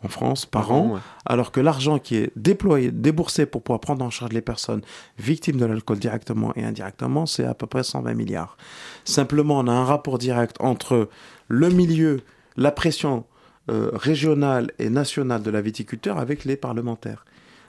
[0.04, 1.00] en France par, Par an, an, ouais.
[1.26, 4.82] alors que l'argent qui est déployé, déboursé pour pouvoir prendre en charge les personnes
[5.18, 8.56] victimes de l'alcool directement et indirectement, c'est à peu près 120 milliards.
[9.04, 11.08] Simplement, on a un rapport direct entre
[11.50, 12.20] le milieu,
[12.56, 13.24] la pression
[13.70, 17.24] euh, régionale et nationale de la viticulture avec les parlementaires.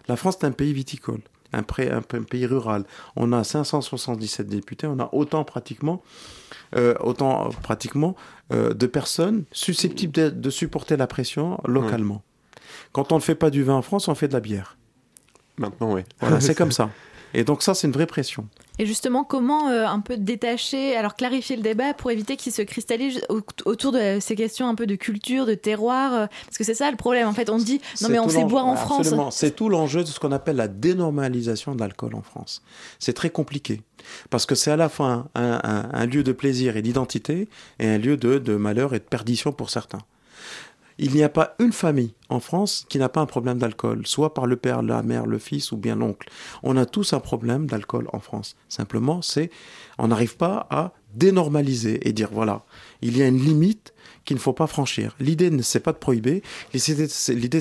[0.07, 1.19] La France est un pays viticole,
[1.51, 2.85] un, pré- un p- un pays rural.
[3.15, 6.01] On a 577 députés, on a autant pratiquement,
[6.75, 8.15] euh, autant pratiquement
[8.53, 12.21] euh, de personnes susceptibles de, de supporter la pression localement.
[12.93, 14.77] Quand on ne fait pas du vin en France, on fait de la bière.
[15.57, 16.01] Maintenant, oui.
[16.21, 16.89] Voilà, c'est comme ça.
[17.33, 18.47] Et donc ça, c'est une vraie pression.
[18.79, 22.61] Et justement, comment euh, un peu détacher, alors clarifier le débat pour éviter qu'il se
[22.61, 26.63] cristallise au- autour de ces questions un peu de culture, de terroir euh, Parce que
[26.63, 27.27] c'est ça le problème.
[27.27, 29.23] En fait, on dit non, mais on sait boire en Absolument.
[29.23, 29.35] France.
[29.37, 32.61] C'est tout l'enjeu de ce qu'on appelle la dénormalisation de l'alcool en France.
[32.99, 33.81] C'est très compliqué.
[34.31, 37.47] Parce que c'est à la fois un, un- un lieu de plaisir et d'identité
[37.79, 39.99] et un lieu de, de malheur et de perdition pour certains.
[41.03, 44.35] Il n'y a pas une famille en France qui n'a pas un problème d'alcool, soit
[44.35, 46.29] par le père, la mère, le fils ou bien l'oncle.
[46.61, 48.55] On a tous un problème d'alcool en France.
[48.69, 49.49] Simplement, c'est
[49.97, 52.65] on n'arrive pas à dénormaliser et dire voilà,
[53.01, 53.90] il y a une limite
[54.25, 55.15] qu'il ne faut pas franchir.
[55.19, 57.07] L'idée, ne c'est pas de prohiber, l'idée,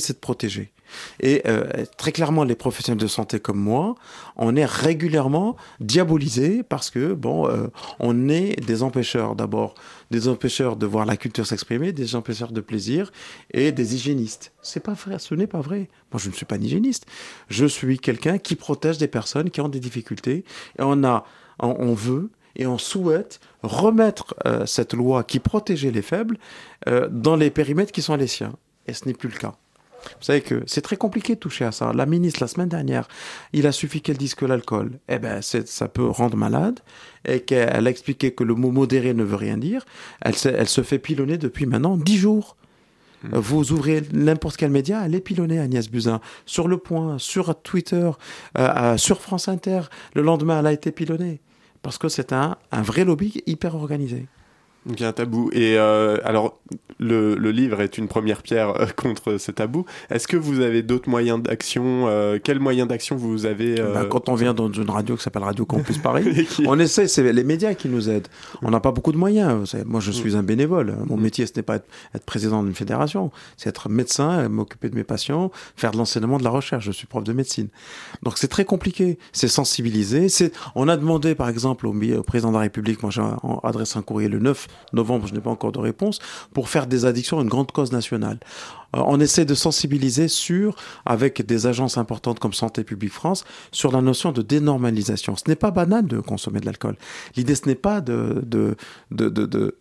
[0.00, 0.72] c'est de protéger.
[1.20, 1.64] Et euh,
[1.96, 3.94] très clairement, les professionnels de santé comme moi,
[4.36, 7.68] on est régulièrement diabolisés parce que bon, euh,
[7.98, 9.74] on est des empêcheurs d'abord,
[10.10, 13.12] des empêcheurs de voir la culture s'exprimer, des empêcheurs de plaisir
[13.52, 14.52] et des hygiénistes.
[14.62, 15.88] C'est pas vrai, ce n'est pas vrai.
[16.12, 17.06] Moi, je ne suis pas un hygiéniste.
[17.48, 20.44] Je suis quelqu'un qui protège des personnes qui ont des difficultés
[20.78, 21.24] et on a,
[21.60, 26.38] on veut et on souhaite remettre euh, cette loi qui protégeait les faibles
[26.88, 28.54] euh, dans les périmètres qui sont les siens.
[28.86, 29.54] Et ce n'est plus le cas.
[30.02, 31.92] Vous savez que c'est très compliqué de toucher à ça.
[31.92, 33.06] La ministre, la semaine dernière,
[33.52, 36.80] il a suffi qu'elle dise que l'alcool, eh ben, ça peut rendre malade,
[37.26, 39.84] et qu'elle a expliqué que le mot modéré ne veut rien dire.
[40.22, 42.56] Elle, se- elle se fait pilonner depuis maintenant 10 jours.
[43.24, 43.36] Hmm.
[43.36, 46.22] Vous ouvrez n'importe quel média, elle est pilonnée, Agnès Buzyn.
[46.46, 47.96] Sur Le Point, sur Twitter,
[48.56, 49.82] euh, euh, sur France Inter.
[50.14, 51.40] Le lendemain, elle a été pilonnée.
[51.82, 54.26] Parce que c'est un, vrai lobby hyper organisé.
[54.86, 55.50] Donc il y a un tabou.
[55.52, 56.58] Et euh, alors,
[57.00, 59.84] le, le livre est une première pierre euh, contre ce tabou.
[60.10, 64.04] Est-ce que vous avez d'autres moyens d'action euh, Quels moyens d'action vous avez euh, Ben,
[64.04, 67.44] quand on vient dans une radio qui s'appelle Radio Campus Paris, on essaie, c'est les
[67.44, 68.28] médias qui nous aident.
[68.62, 69.58] On n'a pas beaucoup de moyens.
[69.58, 70.94] Vous savez, moi, je suis un bénévole.
[71.06, 74.90] Mon métier, ce n'est pas être, être président d'une fédération, c'est être médecin, euh, m'occuper
[74.90, 76.84] de mes patients, faire de l'enseignement, de la recherche.
[76.84, 77.68] Je suis prof de médecine.
[78.22, 79.18] Donc c'est très compliqué.
[79.32, 80.28] C'est sensibiliser.
[80.74, 83.22] On a demandé, par exemple, au, au président de la République, moi j'ai
[83.62, 86.18] adressé un courrier le 9 novembre, je n'ai pas encore de réponse,
[86.52, 88.38] pour faire des addictions une grande cause nationale.
[88.96, 90.74] Euh, on essaie de sensibiliser sur,
[91.06, 95.36] avec des agences importantes comme Santé publique France, sur la notion de dénormalisation.
[95.36, 96.96] Ce n'est pas banal de consommer de l'alcool.
[97.36, 98.76] L'idée, ce n'est pas de, de,
[99.10, 99.76] de, de- de-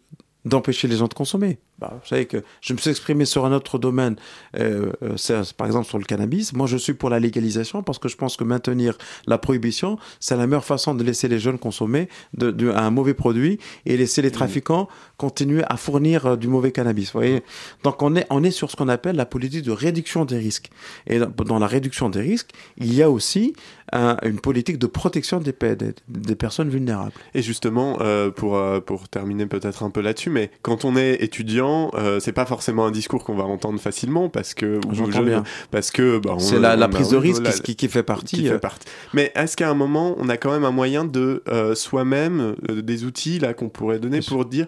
[0.49, 1.59] d'empêcher les gens de consommer.
[1.79, 4.17] Bah, vous savez que je me suis exprimé sur un autre domaine,
[4.57, 6.51] euh, euh, par exemple sur le cannabis.
[6.51, 10.35] Moi, je suis pour la légalisation parce que je pense que maintenir la prohibition, c'est
[10.35, 14.21] la meilleure façon de laisser les jeunes consommer de, de- un mauvais produit et laisser
[14.21, 17.13] les trafiquants continuer à fournir euh, du mauvais cannabis.
[17.13, 17.43] Vous voyez
[17.83, 20.69] Donc, on est, on est sur ce qu'on appelle la politique de réduction des risques.
[21.07, 23.53] Et dans, dans la réduction des risques, il y a aussi
[23.93, 27.11] un- une politique de protection des, pe- des, des personnes vulnérables.
[27.33, 31.23] Et justement, euh, pour, euh, pour terminer peut-être un peu là-dessus, mais quand on est
[31.23, 35.43] étudiant, euh, c'est pas forcément un discours qu'on va entendre facilement parce que jeune, bien.
[35.71, 38.03] parce que bah, C'est la- la on a- prise de risque la- qui- qui fait
[38.03, 38.87] partie, qui fait euh, partie.
[39.13, 41.43] Mais est-ce qu'à un moment, on a quand même un moyen de
[41.75, 44.67] soi-même des outils là qu'on pourrait donner pour dire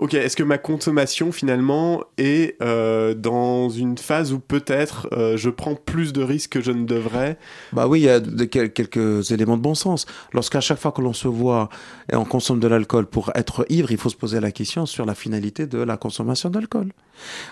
[0.00, 5.50] Ok, est-ce que ma consommation finalement est euh, dans une phase où peut-être euh, je
[5.50, 7.36] prends plus de risques que je ne devrais?
[7.74, 10.06] Bah oui, il y a quelques éléments de bon sens.
[10.32, 11.68] Lorsqu'à chaque fois que l'on se voit
[12.10, 15.04] et on consomme de l'alcool pour être ivre, il faut se poser la question sur
[15.04, 16.92] la finalité de la consommation d'alcool.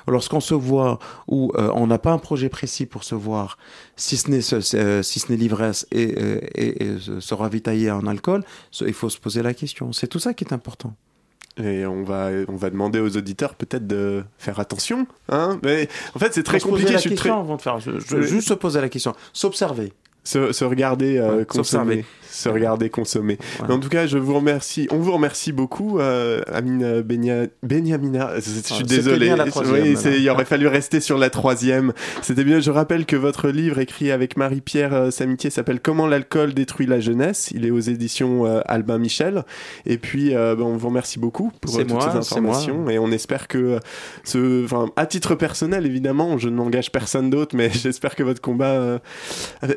[0.07, 3.59] Lorsqu'on se voit où euh, on n'a pas un projet précis pour se voir,
[3.95, 8.43] si ce n'est si ce n'est l'ivresse et, euh, se- ravitailler en alcool,
[8.81, 9.93] il faut se poser la question.
[9.93, 10.95] C'est tout ça qui est important.
[11.63, 15.07] Et on va, on va demander aux auditeurs peut-être de faire attention.
[15.29, 16.91] Hein Mais en fait, c'est très compliqué.
[16.91, 17.79] la je suis question très- avant de faire.
[17.81, 18.27] je- je- Oui.
[18.27, 19.93] juste se poser la question, s'observer.
[20.25, 22.05] Se, se regarder euh, Ouais, s'observer.
[22.31, 23.39] Se regarder consommer.
[23.69, 24.87] En tout cas, je vous remercie.
[24.91, 28.35] On vous remercie beaucoup, euh, Amine Benia- Beniamina.
[28.37, 29.33] Je suis Ah, désolé.
[29.67, 31.93] Oui, il aurait fallu rester sur la troisième.
[32.23, 32.61] C'était bien.
[32.61, 37.01] Je rappelle que votre livre écrit avec Marie-Pierre euh, Samitier s'appelle Comment l'alcool détruit la
[37.01, 37.51] jeunesse.
[37.55, 39.45] Il est aux éditions euh, Albin Michel.
[39.87, 42.17] Et puis, euh, ben, on vous remercie beaucoup pour toutes moi, ces moi.
[42.19, 42.91] informations.
[42.91, 43.79] Et on espère que
[44.25, 49.01] ce, enfin, à titre personnel, évidemment, je n'engage personne d'autre, mais j'espère que votre combat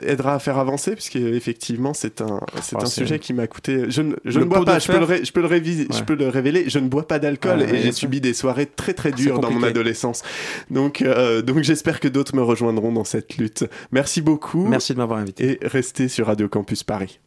[0.02, 3.86] aidera à faire avancer, puisque effectivement, c'est un, c'est un sujet qui m'a coûté.
[3.90, 4.80] Je ne, je Le ne bois pas.
[4.80, 5.08] Je peux, le fer.
[5.08, 6.04] ré- je peux le réviser, je Ouais.
[6.06, 6.70] peux le révéler.
[6.70, 9.52] Je ne bois pas d'alcool Ouais, et j'ai subi des soirées très très dures dans
[9.52, 10.24] mon adolescence.
[10.70, 13.66] Donc, euh, donc j'espère que d'autres me rejoindront dans cette lutte.
[13.92, 14.66] Merci beaucoup.
[14.68, 15.60] Merci de m'avoir invité.
[15.64, 17.20] Et restez sur Radio Campus Paris.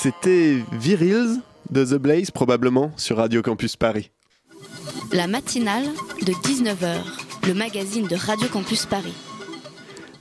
[0.00, 1.40] C'était Virils
[1.72, 4.12] de The Blaze, probablement, sur Radio Campus Paris.
[5.12, 5.86] La matinale
[6.24, 6.98] de 19h,
[7.48, 9.12] le magazine de Radio Campus Paris.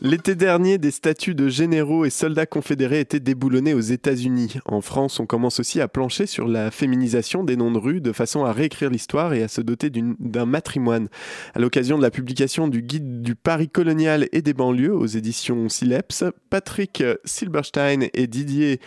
[0.01, 4.55] L'été dernier, des statues de généraux et soldats confédérés étaient déboulonnés aux États-Unis.
[4.65, 8.13] En France, on commence aussi à plancher sur la féminisation des noms de rues de
[8.13, 11.07] façon à réécrire l'histoire et à se doter d'un matrimoine.
[11.53, 15.69] À l'occasion de la publication du guide du Paris colonial et des banlieues aux éditions
[15.69, 18.79] Sileps, Patrick Silberstein et Didier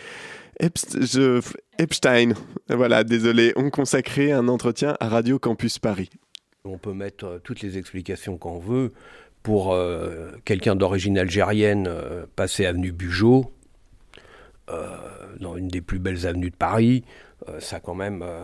[0.59, 1.41] Epst- je-
[1.79, 2.33] Epstein,
[2.69, 6.09] voilà, désolé, ont consacré un entretien à Radio Campus Paris.
[6.63, 8.93] On peut mettre euh, toutes les explications qu'on veut.
[9.43, 13.51] Pour euh, quelqu'un d'origine algérienne, euh, passer avenue Bugeaud,
[14.69, 14.87] euh,
[15.39, 17.03] dans une des plus belles avenues de Paris,
[17.49, 18.43] euh, ça a quand même euh,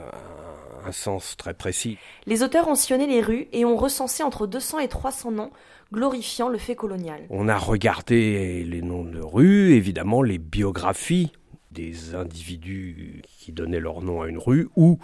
[0.84, 2.00] un, un sens très précis.
[2.26, 5.52] Les auteurs ont sillonné les rues et ont recensé entre 200 et 300 noms
[5.93, 7.22] glorifiant le fait colonial.
[7.30, 11.32] On a regardé les noms de rues, évidemment les biographies
[11.72, 15.00] des individus qui donnaient leur nom à une rue, ou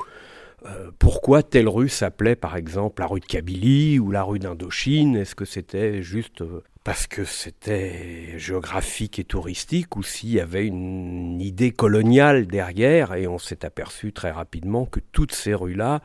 [0.66, 5.16] euh, pourquoi telle rue s'appelait par exemple la rue de Kabylie ou la rue d'Indochine?
[5.18, 10.66] Est-ce que c'était juste euh, parce que c'était géographique et touristique ou s'il y avait
[10.66, 13.14] une idée coloniale derrière?
[13.14, 16.02] Et on s'est aperçu très rapidement que toutes ces rues-là,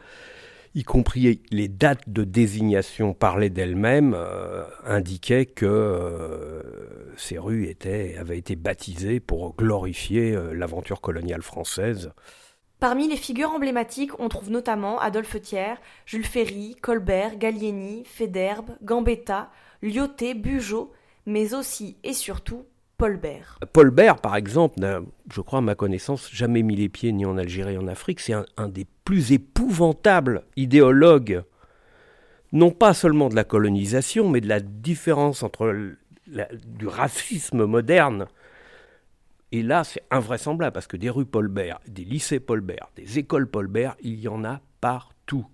[0.74, 6.62] y compris les dates de désignation parlaient d'elles-mêmes, euh, indiquaient que euh,
[7.16, 7.74] ces rues
[8.18, 12.12] avaient été baptisées pour glorifier euh, l'aventure coloniale française.
[12.80, 19.50] Parmi les figures emblématiques, on trouve notamment Adolphe Thiers, Jules Ferry, Colbert, Gallieni, Féderbe, Gambetta,
[19.82, 20.92] Lyoté, Bugeaud,
[21.26, 22.64] mais aussi et surtout
[22.98, 23.60] Paul Bert.
[23.72, 25.00] Paul Bert, par exemple, n'a,
[25.32, 28.18] je crois à ma connaissance, jamais mis les pieds ni en Algérie ni en Afrique.
[28.18, 31.44] C'est un, des plus épouvantables idéologues,
[32.52, 35.94] non pas seulement de la colonisation, mais de la différence entre
[36.26, 38.26] la- du racisme moderne.
[39.52, 43.18] Et là, c'est invraisemblable, parce que des rues Paul Bert, des lycées Paul Bert, des
[43.18, 45.46] écoles Paul Bert, il y en a partout.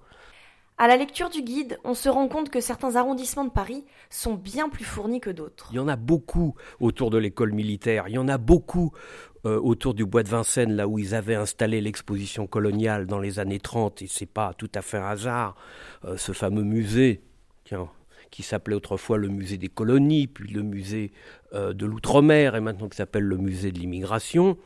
[0.77, 4.35] À la lecture du guide, on se rend compte que certains arrondissements de Paris sont
[4.35, 5.69] bien plus fournis que d'autres.
[5.71, 8.91] Il y en a beaucoup autour de l'école militaire, il y en a beaucoup
[9.47, 13.39] euh, autour du bois de Vincennes, là où ils avaient installé l'exposition coloniale dans les
[13.39, 15.55] années 30, et c'est pas tout à fait un hasard,
[16.07, 17.23] euh, ce fameux musée,
[17.65, 17.89] tiens,
[18.31, 21.13] qui s'appelait autrefois le musée des colonies, puis le musée
[21.53, 24.57] euh, de l'outre-mer, et maintenant qui s'appelle le musée de l'immigration.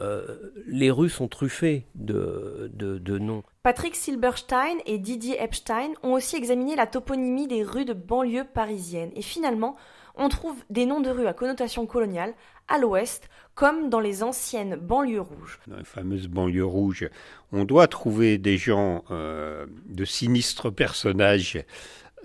[0.00, 3.42] Euh, les rues sont truffées de, de, de noms.
[3.62, 9.12] Patrick Silberstein et Didier Epstein ont aussi examiné la toponymie des rues de banlieue parisiennes.
[9.14, 9.76] Et finalement,
[10.16, 12.34] on trouve des noms de rues à connotation coloniale
[12.68, 15.58] à l'ouest, comme dans les anciennes banlieues rouges.
[15.66, 17.08] Dans les fameuses banlieues rouges,
[17.52, 21.62] on doit trouver des gens euh, de sinistres personnages.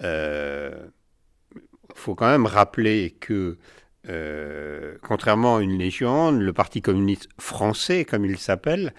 [0.03, 3.57] Il faut quand même rappeler que,
[4.07, 8.93] euh, contrairement à une légende, le Parti communiste français, comme il s'appelle,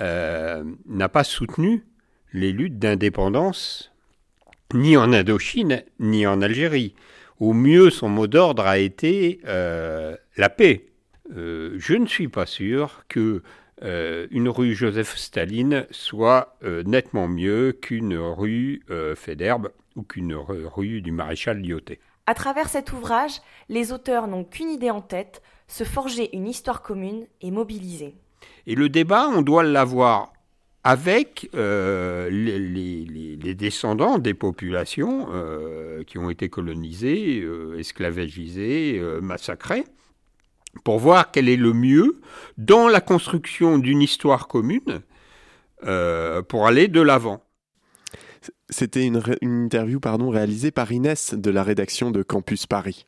[0.00, 1.84] euh, n'a pas soutenu
[2.32, 3.92] les luttes d'indépendance
[4.74, 6.94] ni en Indochine ni en Algérie.
[7.38, 10.86] Au mieux, son mot d'ordre a été euh, la paix.
[11.34, 13.40] Euh, je ne suis pas sûr que euh,
[13.82, 20.66] une rue Joseph Staline soit euh, nettement mieux qu'une rue euh, Féderbe ou qu'une ru-
[20.66, 21.98] rue du maréchal Lyoté.
[22.26, 26.82] À travers cet ouvrage, les auteurs n'ont qu'une idée en tête, se forger une histoire
[26.82, 28.14] commune et mobiliser.
[28.66, 30.32] Et le débat, on doit l'avoir
[30.84, 37.78] avec euh, les, les- les- les descendants des populations euh, qui ont été colonisées, euh,
[37.78, 39.84] esclavagisées, euh, massacrées,
[40.84, 42.20] pour voir quel est le mieux
[42.58, 45.00] dans la construction d'une histoire commune
[45.84, 47.42] euh, pour aller de l'avant.
[48.68, 50.00] C'était une, interview
[50.30, 53.06] réalisée par Inès de la rédaction de Campus Paris.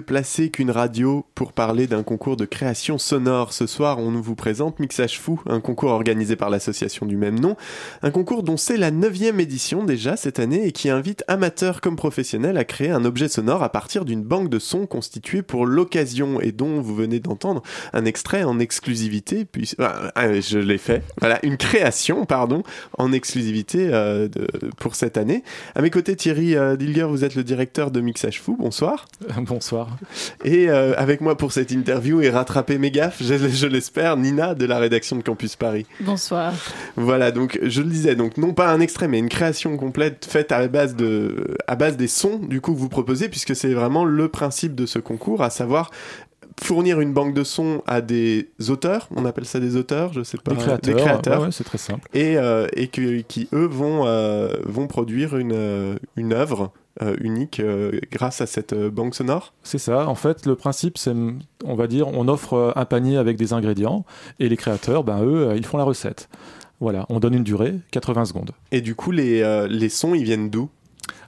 [0.00, 4.78] Placé qu'une radio pour parler d'un concours de création sonore Ce soir, on vous présente
[4.78, 7.56] Mixage Fou, un concours organisé par l'association du même nom.
[8.02, 11.96] Un concours dont c'est la neuvième édition déjà cette année et qui invite amateurs comme
[11.96, 16.40] professionnels à créer un objet sonore à partir d'une banque de sons constituée pour l'occasion
[16.40, 19.44] et dont vous venez d'entendre un extrait en exclusivité.
[19.44, 21.02] Puis, ah, ah, je l'ai fait.
[21.18, 22.62] Voilà, une création, pardon,
[22.98, 25.42] en exclusivité euh, de- pour cette année.
[25.74, 28.56] À mes côtés, Thierry euh, Dilger, vous êtes le directeur de Mixage Fou.
[28.56, 29.08] Bonsoir.
[29.38, 29.96] Bonsoir.
[30.44, 34.54] Et euh, avec moi pour cette interview et rattraper mes gaffes, je, je l'espère, Nina
[34.54, 35.86] de la rédaction de Campus Paris.
[36.00, 36.52] Bonsoir.
[36.96, 40.52] Voilà, donc je le disais, donc non pas un extrait, mais une création complète faite
[40.52, 44.04] à base, de, à base des sons du coup que vous proposez, puisque c'est vraiment
[44.04, 45.90] le principe de ce concours, à savoir
[46.62, 50.36] fournir une banque de sons à des auteurs, on appelle ça des auteurs, je sais
[50.38, 52.06] pas, Des créateurs, ouais, ouais, c'est très simple.
[52.14, 56.70] et, euh, et que- qui eux vont, euh, vont produire une, euh, une œuvre
[57.00, 59.54] euh, unique euh, grâce à cette euh, banque sonore.
[59.62, 60.06] C'est ça.
[60.08, 61.14] En fait, le principe, c'est,
[61.64, 64.04] on va dire, on offre un panier avec des ingrédients
[64.38, 66.28] et les créateurs, ben eux, ils font la recette.
[66.80, 68.50] Voilà, on donne une durée, 80 secondes.
[68.72, 70.68] Et du coup, les, les sons, ils viennent d'où?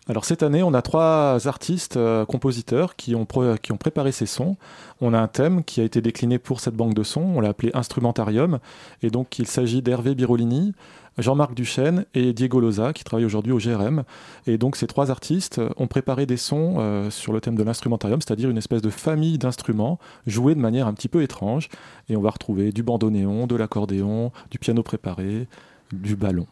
[0.06, 3.26] Alors cette année, on a trois artistes, euh, compositeurs qui ont,
[3.62, 4.56] qui ont préparé ces sons.
[5.00, 7.48] On a un thème qui a été décliné pour cette banque de sons, on l'a
[7.48, 8.58] appelé Instrumentarium.
[9.02, 10.74] Et donc il s'agit d'Hervé Birolini,
[11.18, 14.04] Jean-Marc Duchesne et Diego Loza qui travaillent aujourd'hui au GRM.
[14.46, 18.20] Et donc ces trois artistes ont préparé des sons euh, sur le thème de l'instrumentarium,
[18.20, 21.68] c'est-à-dire une espèce de famille d'instruments joués de manière un petit peu étrange.
[22.08, 25.46] Et on va retrouver du bandoneon, de l'accordéon, du piano préparé,
[25.92, 26.46] du ballon.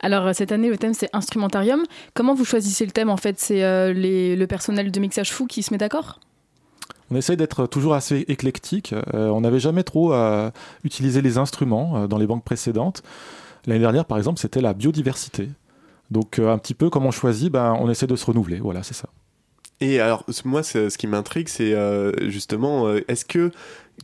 [0.00, 1.82] Alors euh, cette année, le thème c'est instrumentarium.
[2.14, 3.40] Comment vous choisissez le thème en fait?
[3.40, 6.20] C'est euh, le personnel de mixage fou qui se met d'accord?
[7.10, 8.92] On essaye d'être toujours assez éclectique.
[9.14, 10.50] Euh, on n'avait jamais trop euh,
[10.82, 13.02] utilisé les instruments euh, dans les banques précédentes.
[13.66, 15.48] L'année dernière, par exemple, c'était la biodiversité.
[16.10, 18.60] Donc euh, un petit peu comme on choisit, ben, on essaie de se renouveler.
[18.60, 19.08] Voilà, c'est ça.
[19.80, 23.50] Et alors, moi, ce qui m'intrigue, c'est euh, justement, euh, est-ce que,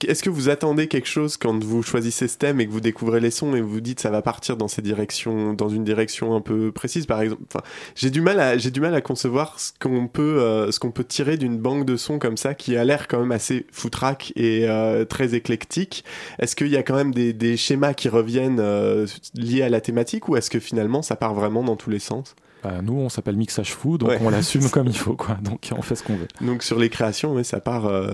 [0.07, 3.21] est-ce que vous attendez quelque chose quand vous choisissez ce thème et que vous découvrez
[3.21, 6.41] les sons et vous dites ça va partir dans ces directions, dans une direction un
[6.41, 7.43] peu précise, par exemple?
[7.95, 10.91] J'ai du mal à, j'ai du mal à concevoir ce qu'on peut, euh, ce qu'on
[10.91, 14.33] peut tirer d'une banque de sons comme ça qui a l'air quand même assez foutraque
[14.37, 16.05] et euh, très éclectique.
[16.39, 19.81] Est-ce qu'il y a quand même des, des schémas qui reviennent euh, liés à la
[19.81, 22.35] thématique ou est-ce que finalement ça part vraiment dans tous les sens?
[22.63, 24.19] Bah, nous, on s'appelle Mixage Fou, donc Ouais.
[24.23, 25.15] on l'assume comme il faut.
[25.15, 25.37] Quoi.
[25.43, 26.29] Donc on fait ce qu'on veut.
[26.41, 27.87] Donc sur les créations, ça part.
[27.87, 28.11] euh,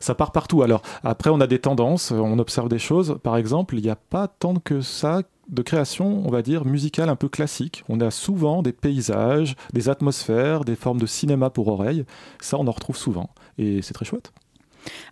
[0.00, 0.62] Ça part partout.
[0.62, 3.18] Alors après, on a des tendances, on observe des choses.
[3.22, 7.08] Par exemple, il n'y a pas tant que ça de création, on va dire, musicale
[7.08, 7.82] un peu classique.
[7.88, 12.04] On a souvent des paysages, des atmosphères, des formes de cinéma pour oreille.
[12.40, 13.30] Ça, on en retrouve souvent.
[13.58, 14.32] Et c'est très chouette.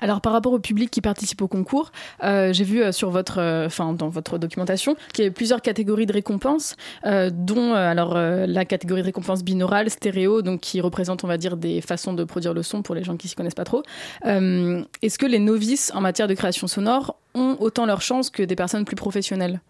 [0.00, 1.92] Alors par rapport au public qui participe au concours,
[2.22, 5.62] euh, j'ai vu euh, sur votre, euh, enfin dans votre documentation qu'il y avait plusieurs
[5.62, 11.26] catégories de récompenses, dont alors la catégorie de récompense binaurale, stéréo, donc qui représente on
[11.26, 13.64] va dire des façons de produire le son pour les gens qui s'y connaissent pas
[13.64, 13.82] trop.
[14.24, 18.56] Est-ce que les novices en matière de création sonore ont autant leur chance que des
[18.56, 19.60] personnes plus professionnelles?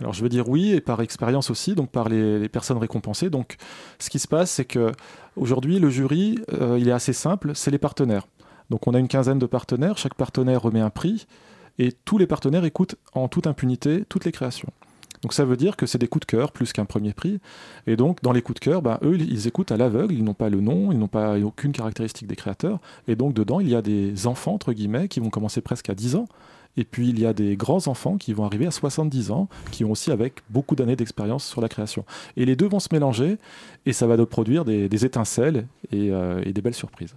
[0.00, 3.30] Alors je veux dire oui, et par expérience aussi, donc par les, les personnes récompensées.
[3.30, 3.56] Donc
[3.98, 4.92] ce qui se passe, c'est que
[5.36, 6.38] aujourd'hui le jury,
[6.78, 8.26] il est assez simple, c'est les partenaires.
[8.70, 11.26] Donc on a une quinzaine de partenaires, chaque partenaire remet un prix,
[11.78, 14.68] et tous les partenaires écoutent en toute impunité toutes les créations.
[15.22, 17.40] Donc ça veut dire que c'est des coups de cœur plus qu'un premier prix.
[17.86, 20.34] Et donc dans les coups de cœur, ben, eux, ils écoutent à l'aveugle, ils n'ont
[20.34, 22.78] pas le nom, ils n'ont pas aucune caractéristique des créateurs.
[23.08, 25.94] Et donc dedans, il y a des enfants, entre guillemets, qui vont commencer presque à
[25.94, 26.26] 10 ans.
[26.76, 29.84] Et puis il y a des grands enfants qui vont arriver à 70 ans, qui
[29.84, 32.04] ont aussi avec beaucoup d'années d'expérience sur la création.
[32.36, 33.38] Et les deux vont se mélanger,
[33.86, 37.14] et ça va produire des, étincelles euh, et des belles surprises.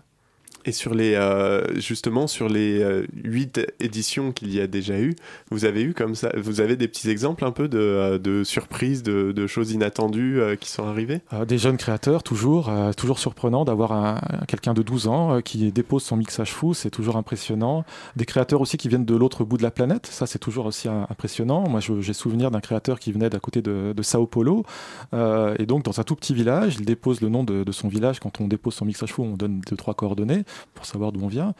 [0.70, 5.16] Et sur les, euh, justement, sur les euh, huit éditions qu'il y a déjà eu,
[5.50, 8.44] vous avez eu comme ça, vous avez des petits exemples un peu de, euh, de
[8.44, 11.22] surprises, de, de choses inattendues qui sont arrivées?
[11.48, 16.18] Des jeunes créateurs, toujours, toujours surprenant d'avoir un, quelqu'un de 12 ans qui dépose son
[16.18, 17.84] mixage fou, c'est toujours impressionnant.
[18.16, 20.88] Des créateurs aussi qui viennent de l'autre bout de la planète, ça c'est toujours aussi
[20.88, 21.68] impressionnant.
[21.68, 24.66] Moi j'ai souvenir d'un créateur qui venait d'à côté de, Sao Paulo,
[25.14, 28.20] et donc dans un tout petit village, il dépose le nom de, de son village.
[28.20, 30.44] Quand on dépose son mixage fou, on donne deux, trois coordonnées
[30.74, 31.54] pour savoir d'où on vient.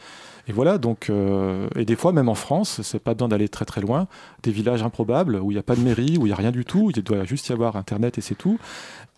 [0.48, 3.64] Et voilà, donc, euh, et des fois, même en France, c'est pas besoin d'aller très
[3.64, 4.08] très loin,
[4.42, 6.50] des villages improbables où il n'y a pas de mairie, où il n'y a rien
[6.50, 8.58] du tout, il doit juste y avoir Internet et c'est tout.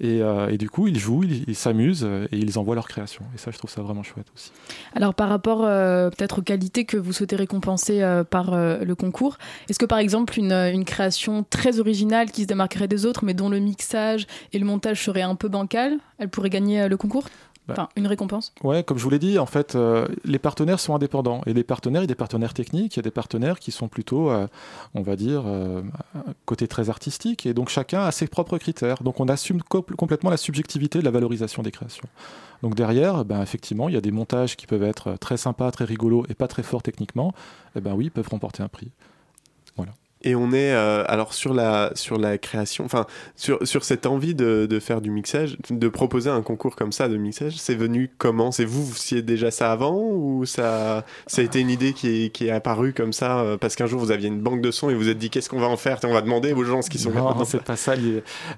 [0.00, 3.24] Et, euh, du coup, ils jouent, ils s'amusent et ils envoient leur création.
[3.34, 4.52] Et ça, je trouve ça vraiment chouette aussi.
[4.94, 9.38] Alors par rapport euh, peut-être aux qualités que vous souhaitez récompenser par le concours,
[9.70, 13.32] est-ce que par exemple une, une création très originale qui se démarquerait des autres mais
[13.32, 17.24] dont le mixage et le montage seraient un peu bancal, elle pourrait gagner le concours?
[17.70, 20.94] Enfin, une récompense Ouais, comme je vous l'ai dit, en fait, euh, les partenaires sont
[20.94, 21.42] indépendants.
[21.46, 23.70] Et les partenaires, il y a des partenaires techniques, il y a des partenaires qui
[23.70, 24.46] sont plutôt, euh,
[24.94, 25.82] on va dire, euh,
[26.44, 27.46] côté très artistique.
[27.46, 29.02] Et donc chacun a ses propres critères.
[29.02, 32.08] Donc on assume co- complètement la subjectivité de la valorisation des créations.
[32.62, 35.84] Donc derrière, ben, effectivement, il y a des montages qui peuvent être très sympas, très
[35.84, 37.32] rigolos et pas très forts techniquement.
[37.76, 38.90] Et ben oui, ils peuvent remporter un prix.
[39.76, 39.92] Voilà.
[40.24, 43.06] Et on est euh, alors sur la, sur la création, enfin
[43.36, 47.08] sur, sur cette envie de, de faire du mixage, de proposer un concours comme ça
[47.08, 48.52] de mixage, c'est venu comment?
[48.52, 52.24] C'est vous, vous faisiez déjà ça avant ou ça, ça a été une idée qui
[52.24, 54.70] est, qui est apparue comme ça euh, parce qu'un jour vous aviez une banque de
[54.70, 55.98] sons et vous vous êtes dit qu'est-ce qu'on va en faire?
[56.04, 57.46] On va demander aux gens ce qu'ils sont Non, capables.
[57.46, 57.94] c'est pas ça.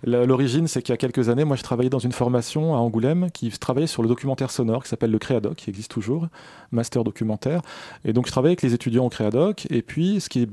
[0.04, 3.28] L'origine, c'est qu'il y a quelques années, moi, je travaillais dans une formation à Angoulême
[3.32, 6.28] qui travaillait sur le documentaire sonore qui s'appelle le Créadoc, qui existe toujours,
[6.72, 7.60] master documentaire.
[8.04, 9.66] Et donc, je travaillais avec les étudiants au Créadoc.
[9.70, 10.48] Et puis, ce qui est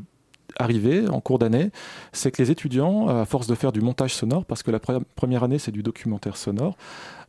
[0.57, 1.71] arrivé en cours d'année,
[2.11, 5.03] c'est que les étudiants, à force de faire du montage sonore, parce que la pre-
[5.15, 6.77] première année, c'est du documentaire sonore,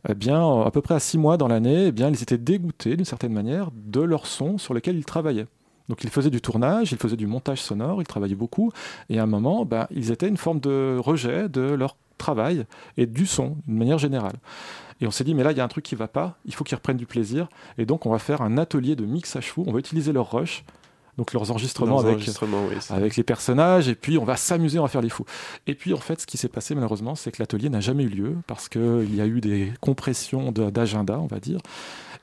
[0.07, 2.95] eh bien, à peu près à six mois dans l'année, eh bien, ils étaient dégoûtés,
[2.95, 5.47] d'une certaine manière, de leur son sur lequel ils travaillaient.
[5.89, 8.71] Donc ils faisaient du tournage, ils faisaient du montage sonore, ils travaillaient beaucoup,
[9.09, 12.65] et à un moment, ben, ils étaient une forme de rejet de leur travail
[12.95, 14.35] et du son, d'une manière générale.
[15.01, 16.53] Et on s'est dit, mais là, il y a un truc qui va pas, il
[16.53, 19.65] faut qu'ils reprennent du plaisir, et donc on va faire un atelier de mixage fou,
[19.67, 20.63] on va utiliser leur rush,
[21.17, 24.35] donc leurs enregistrements, Leurs avec, enregistrements, oui, c'est- avec les personnages, et puis on va
[24.35, 25.25] s'amuser, on va faire les fous.
[25.67, 28.09] Et puis en fait, ce qui s'est passé malheureusement, c'est que l'atelier n'a jamais eu
[28.09, 31.59] lieu, parce qu'il y a eu des compressions d'agenda, on va dire.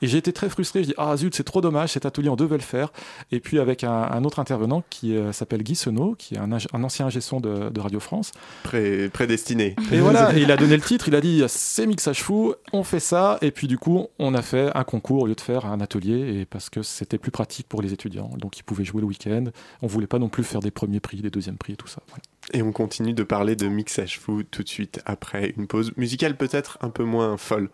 [0.03, 2.37] Et j'ai été très frustré, je dis, ah zut, c'est trop dommage, cet atelier, on
[2.37, 2.91] devait le faire.
[3.33, 6.53] Et puis avec un, un autre intervenant qui euh, s'appelle Guy Senot, qui est un,
[6.83, 8.33] ancien ingé son de, de Radio France.
[8.63, 9.77] Pré- prédestiné.
[9.93, 12.83] Et voilà, et il a donné le titre, il a dit, c'est mixage fou, on
[12.83, 15.67] fait ça, et puis du coup, on a fait un concours au lieu de faire
[15.67, 19.01] un atelier, et parce que c'était plus pratique pour les étudiants, donc ils pouvaient jouer
[19.01, 19.45] le week-end.
[19.83, 22.03] On voulait pas non plus faire des premiers prix, des deuxièmes prix et tout ça.
[22.09, 22.23] voilà.
[22.53, 26.37] Et on continue de parler de mixage fou tout de suite après une pause musicale
[26.37, 27.71] peut-être un peu moins folle.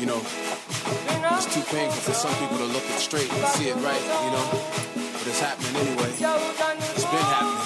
[0.00, 0.22] You know,
[1.36, 4.30] it's too painful for some people to look it straight and see it right, you
[4.30, 4.59] know?
[5.50, 6.10] Happening anyway.
[6.10, 7.58] It's been happening.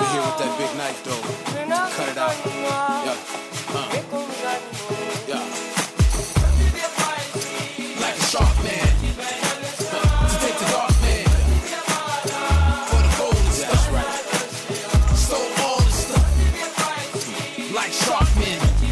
[0.00, 1.20] We're here with that big knife though.
[1.92, 2.32] Cut it out.
[3.04, 3.12] Yeah.
[3.76, 3.92] Uh.
[5.28, 5.44] Yeah.
[8.00, 8.88] Like a sharp man.
[10.24, 11.28] To take the dark man.
[12.88, 13.10] For the.
[17.74, 18.87] Like sharp men.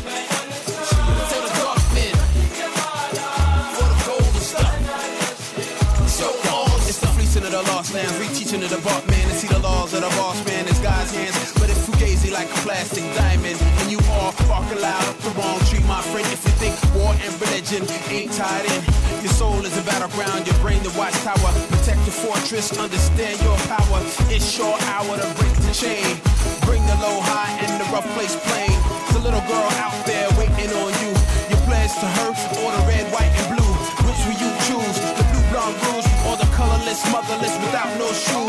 [8.62, 10.66] Of the bark man, and see the laws of the boss man.
[10.66, 13.61] It's God's hands, but it's fugazi like a plastic diamond.
[13.80, 16.26] And you all bark aloud the wrong tree, my friend.
[16.32, 18.80] If you think war and religion ain't tied in,
[19.20, 21.52] your soul is a battleground, your brain the watchtower.
[21.68, 24.00] Protect your fortress, understand your power.
[24.32, 26.16] It's your hour to break the chain.
[26.64, 28.72] Bring the low high and the rough place plain.
[29.16, 31.12] A little girl out there waiting on you.
[31.52, 32.30] Your pledge to her,
[32.62, 33.74] or the red, white, and blue.
[34.07, 34.96] Which will you choose?
[35.16, 38.45] The blue, blonde bruise, or the colorless, motherless without no shoes?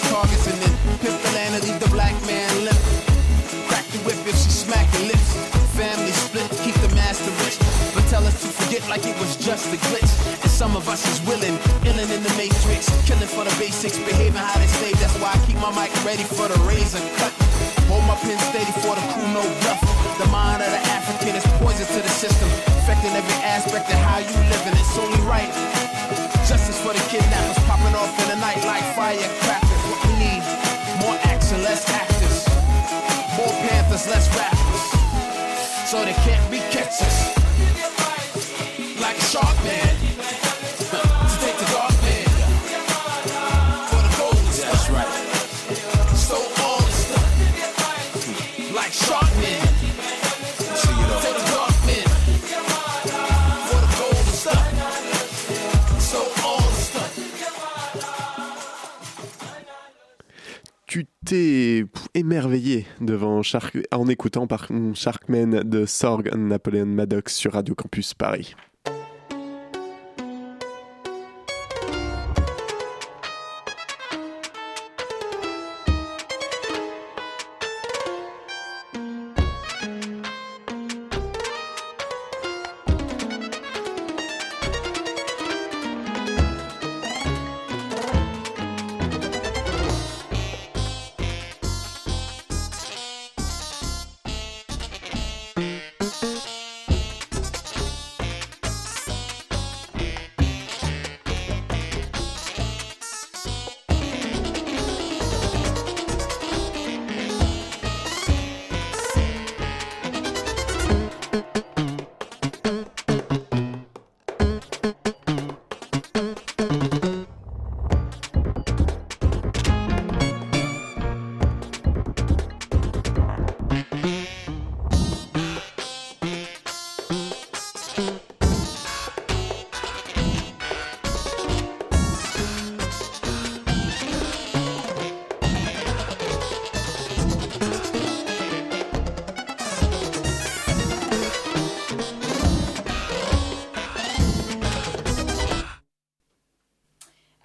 [0.00, 2.78] Then pimp the land and leave the black man limp.
[3.68, 5.36] Crack the whip if she smacking lips.
[5.74, 7.58] Family split, keep the master rich.
[7.94, 10.12] But tell us to forget like it was just a glitch.
[10.42, 12.90] And some of us is willing, illin' in the matrix.
[13.06, 14.92] Killing for the basics, behaving how they say.
[14.94, 17.33] That's why I keep my mic ready for the razor cut.
[62.14, 63.78] Émerveillé devant Shark...
[63.92, 68.54] en écoutant par Sharkman de Sorg Napoleon Maddox sur Radio Campus Paris.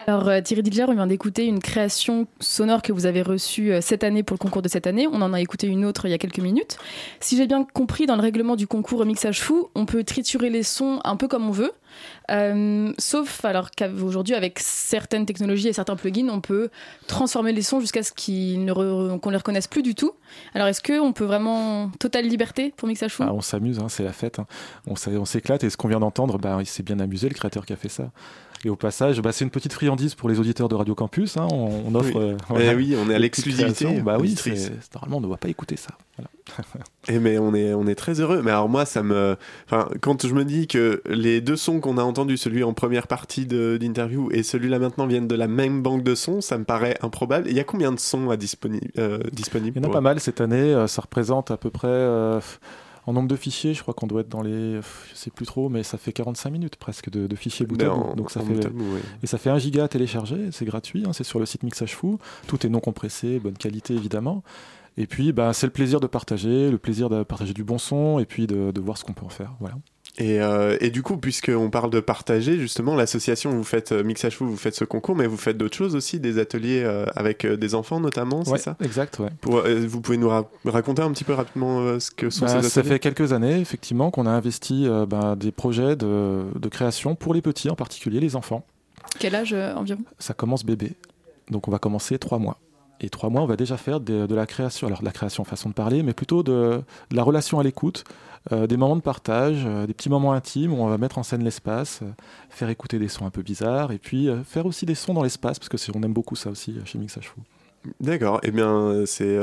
[0.09, 3.79] Alors euh, Thierry Dilger, on vient d'écouter une création sonore que vous avez reçue euh,
[3.79, 5.07] cette année pour le concours de cette année.
[5.07, 6.79] On en a écouté une autre il y a quelques minutes.
[7.19, 10.63] Si j'ai bien compris, dans le règlement du concours Mixage Fou, on peut triturer les
[10.63, 11.73] sons un peu comme on veut.
[12.31, 16.69] Euh, sauf alors qu'aujourd'hui, avec certaines technologies et certains plugins, on peut
[17.05, 20.13] transformer les sons jusqu'à ce qu'ils ne qu'on les reconnaisse plus du tout.
[20.55, 23.23] Alors est-ce qu'on peut vraiment totale liberté pour Mixage Fou?
[23.27, 24.39] Ah, on s'amuse, hein, c'est la fête.
[24.39, 24.47] hein.
[24.87, 27.73] On s'éclate et ce qu'on vient d'entendre, bah, il s'est bien amusé, le créateur qui
[27.73, 28.09] a fait ça.
[28.65, 31.37] Et au passage, bah, c'est une petite friandise pour les auditeurs de Radio Campus.
[31.37, 31.47] hein.
[31.51, 32.35] On, on offre.
[32.49, 32.61] Oui.
[32.61, 34.01] Eh oui, on est à l'exclusivité.
[34.01, 34.35] Bah oui,
[34.93, 35.91] normalement, on ne doit pas écouter ça.
[36.17, 36.29] Voilà.
[37.07, 38.41] Eh mais on est on est très heureux.
[38.43, 39.35] Mais alors moi ça me,
[39.65, 43.07] enfin quand je me dis que les deux sons qu'on a entendus, celui en première
[43.07, 46.97] partie d'interview et celui-là maintenant viennent de la même banque de sons, ça me paraît
[47.01, 47.47] improbable.
[47.49, 50.19] Il y a combien de sons à euh, disponibles Il y en a pas mal
[50.19, 50.57] cette année.
[50.73, 51.87] euh, Ça représente à peu près.
[51.87, 52.39] euh,
[53.09, 54.79] en nombre de fichiers, je crois qu'on doit être dans les.
[54.81, 57.89] Je sais plus trop, mais ça fait 45 minutes presque de, de fichiers bout à
[57.89, 58.01] bout.
[58.11, 58.83] en- Donc ça fait, bout.
[59.23, 61.95] Et ça fait 1 giga à télécharger, c'est gratuit, hein, c'est sur le site Mixage
[61.95, 62.19] Fou.
[62.47, 64.43] Tout est non compressé, bonne qualité évidemment.
[64.97, 68.19] Et puis, bah, c'est le plaisir de partager, le plaisir de partager du bon son
[68.19, 69.53] et puis de, de voir ce qu'on peut en faire.
[69.59, 69.75] Voilà.
[70.17, 74.35] Et, euh, et du coup, puisqu'on parle de partager, justement, l'association, vous faites euh, Mixage
[74.35, 77.45] Fou, vous faites ce concours, mais vous faites d'autres choses aussi, des ateliers euh, avec
[77.45, 78.75] euh, des enfants notamment, c'est Ouais, ça?
[78.83, 79.29] Exact, ouais.
[79.39, 82.45] Pour, euh, Vous pouvez nous ra- raconter un petit peu rapidement euh, ce que sont
[82.45, 82.95] Bah, ces ça ateliers?
[82.95, 87.33] fait quelques années, effectivement, qu'on a investi euh, bah, des projets de, de création pour
[87.33, 88.65] les petits, en particulier les enfants.
[89.19, 90.01] Quel âge euh, environ?
[90.17, 90.93] Ça commence bébé.
[91.49, 92.57] Donc on va commencer trois mois.
[93.01, 95.43] Et trois mois, on va déjà faire de, de la création, alors de la création
[95.43, 98.03] façon de parler, mais plutôt de, de la relation à l'écoute,
[98.51, 101.23] euh, des moments de partage, euh, des petits moments intimes où on va mettre en
[101.23, 102.07] scène l'espace, euh,
[102.49, 105.59] faire écouter des sons un peu bizarres, et puis faire aussi des sons dans l'espace,
[105.59, 107.41] parce que on aime beaucoup ça aussi chez Mixage Fou.
[108.01, 109.37] D'accord, eh bien c'est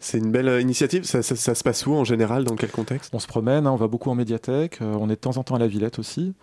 [0.00, 1.04] c'est une belle initiative.
[1.04, 3.12] Ça, ça- ça se passe où en général Dans quel contexte?
[3.14, 5.56] On se promène, hein, on va beaucoup en médiathèque, on est de temps en temps
[5.56, 6.34] à la Villette aussi.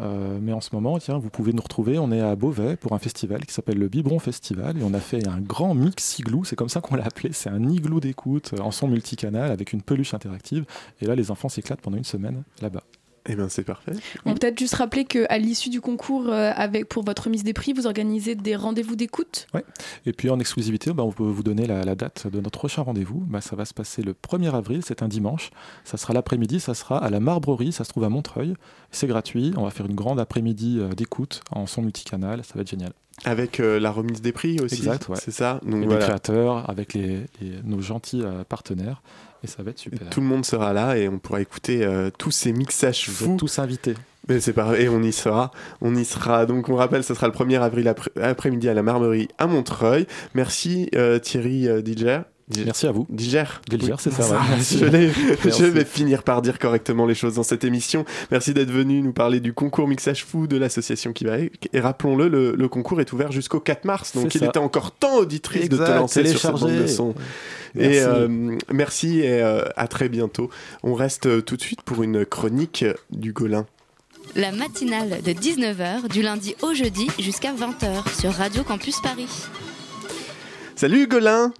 [0.00, 1.98] Euh, mais en ce moment, vous pouvez nous retrouver.
[1.98, 5.00] On est à Beauvais pour un festival qui s'appelle le Biberon Festival et on a
[5.00, 6.44] fait un grand mix igloo.
[6.44, 7.32] C'est comme ça qu'on l'a appelé.
[7.32, 10.64] C'est un igloo d'écoute en son multicanal avec une peluche interactive.
[11.00, 12.82] Et là, les enfants s'éclatent pendant une semaine là-bas.
[13.26, 13.92] Eh bien, c'est parfait.
[14.26, 17.54] On peut peut-être juste rappeler qu'à l'issue du concours, euh, avec, pour votre remise des
[17.54, 19.46] prix, vous organisez des rendez-vous d'écoute.
[19.54, 19.64] Ouais.
[20.04, 22.82] Et puis en exclusivité, bah, on peut vous donner la, la date de notre prochain
[22.82, 23.24] rendez-vous.
[23.26, 25.50] Bah, ça va se passer le 1er avril, c'est un dimanche.
[25.84, 28.54] Ça sera l'après-midi, ça sera à la Marbrerie, ça se trouve à Montreuil.
[28.90, 29.54] C'est gratuit.
[29.56, 32.44] On va faire une grande après-midi euh, d'écoute en son multicanal.
[32.44, 32.92] Ça va être génial.
[33.24, 34.74] Avec euh, la remise des prix aussi.
[34.74, 35.16] Exact, ouais.
[35.18, 35.60] C'est ça?
[35.66, 36.04] Et Donc les voilà.
[36.04, 39.02] créateurs, avec les, les- nos gentils euh, partenaires.
[39.44, 40.08] Et ça va être super.
[40.10, 43.36] Tout le monde sera là et on pourra écouter euh, tous ces mixages Vous êtes
[43.38, 43.94] tous invités.
[44.26, 45.50] Mais c'est pareil, et on y sera.
[45.82, 46.46] On y sera.
[46.46, 50.06] Donc on rappelle, ce sera le 1er avril après- après-midi à la Marmerie à Montreuil.
[50.34, 52.20] Merci euh, Thierry euh, Diger.
[52.64, 53.06] Merci à vous.
[53.08, 53.44] Diger.
[53.68, 53.98] Diger, Oui.
[53.98, 58.04] c'est ça, je, vais finir par dire correctement les choses dans cette émission.
[58.30, 61.38] Merci d'être venu nous parler du concours Mixage Fou de l'association qui va.
[61.38, 64.12] Et rappelons-le, le, le concours est ouvert jusqu'au 4 mars.
[64.14, 64.46] Donc il ça.
[64.46, 67.14] était encore temps, auditrice, de te Exact, lancer sur cette bande de son.
[67.74, 67.96] Merci.
[67.96, 70.50] Et euh, merci et euh, à très bientôt.
[70.82, 73.64] On reste euh, tout de suite pour une chronique du Golin.
[74.36, 79.28] La matinale de 19h du lundi au jeudi jusqu'à 20h sur Radio Campus Paris.
[80.76, 81.52] Salut Golin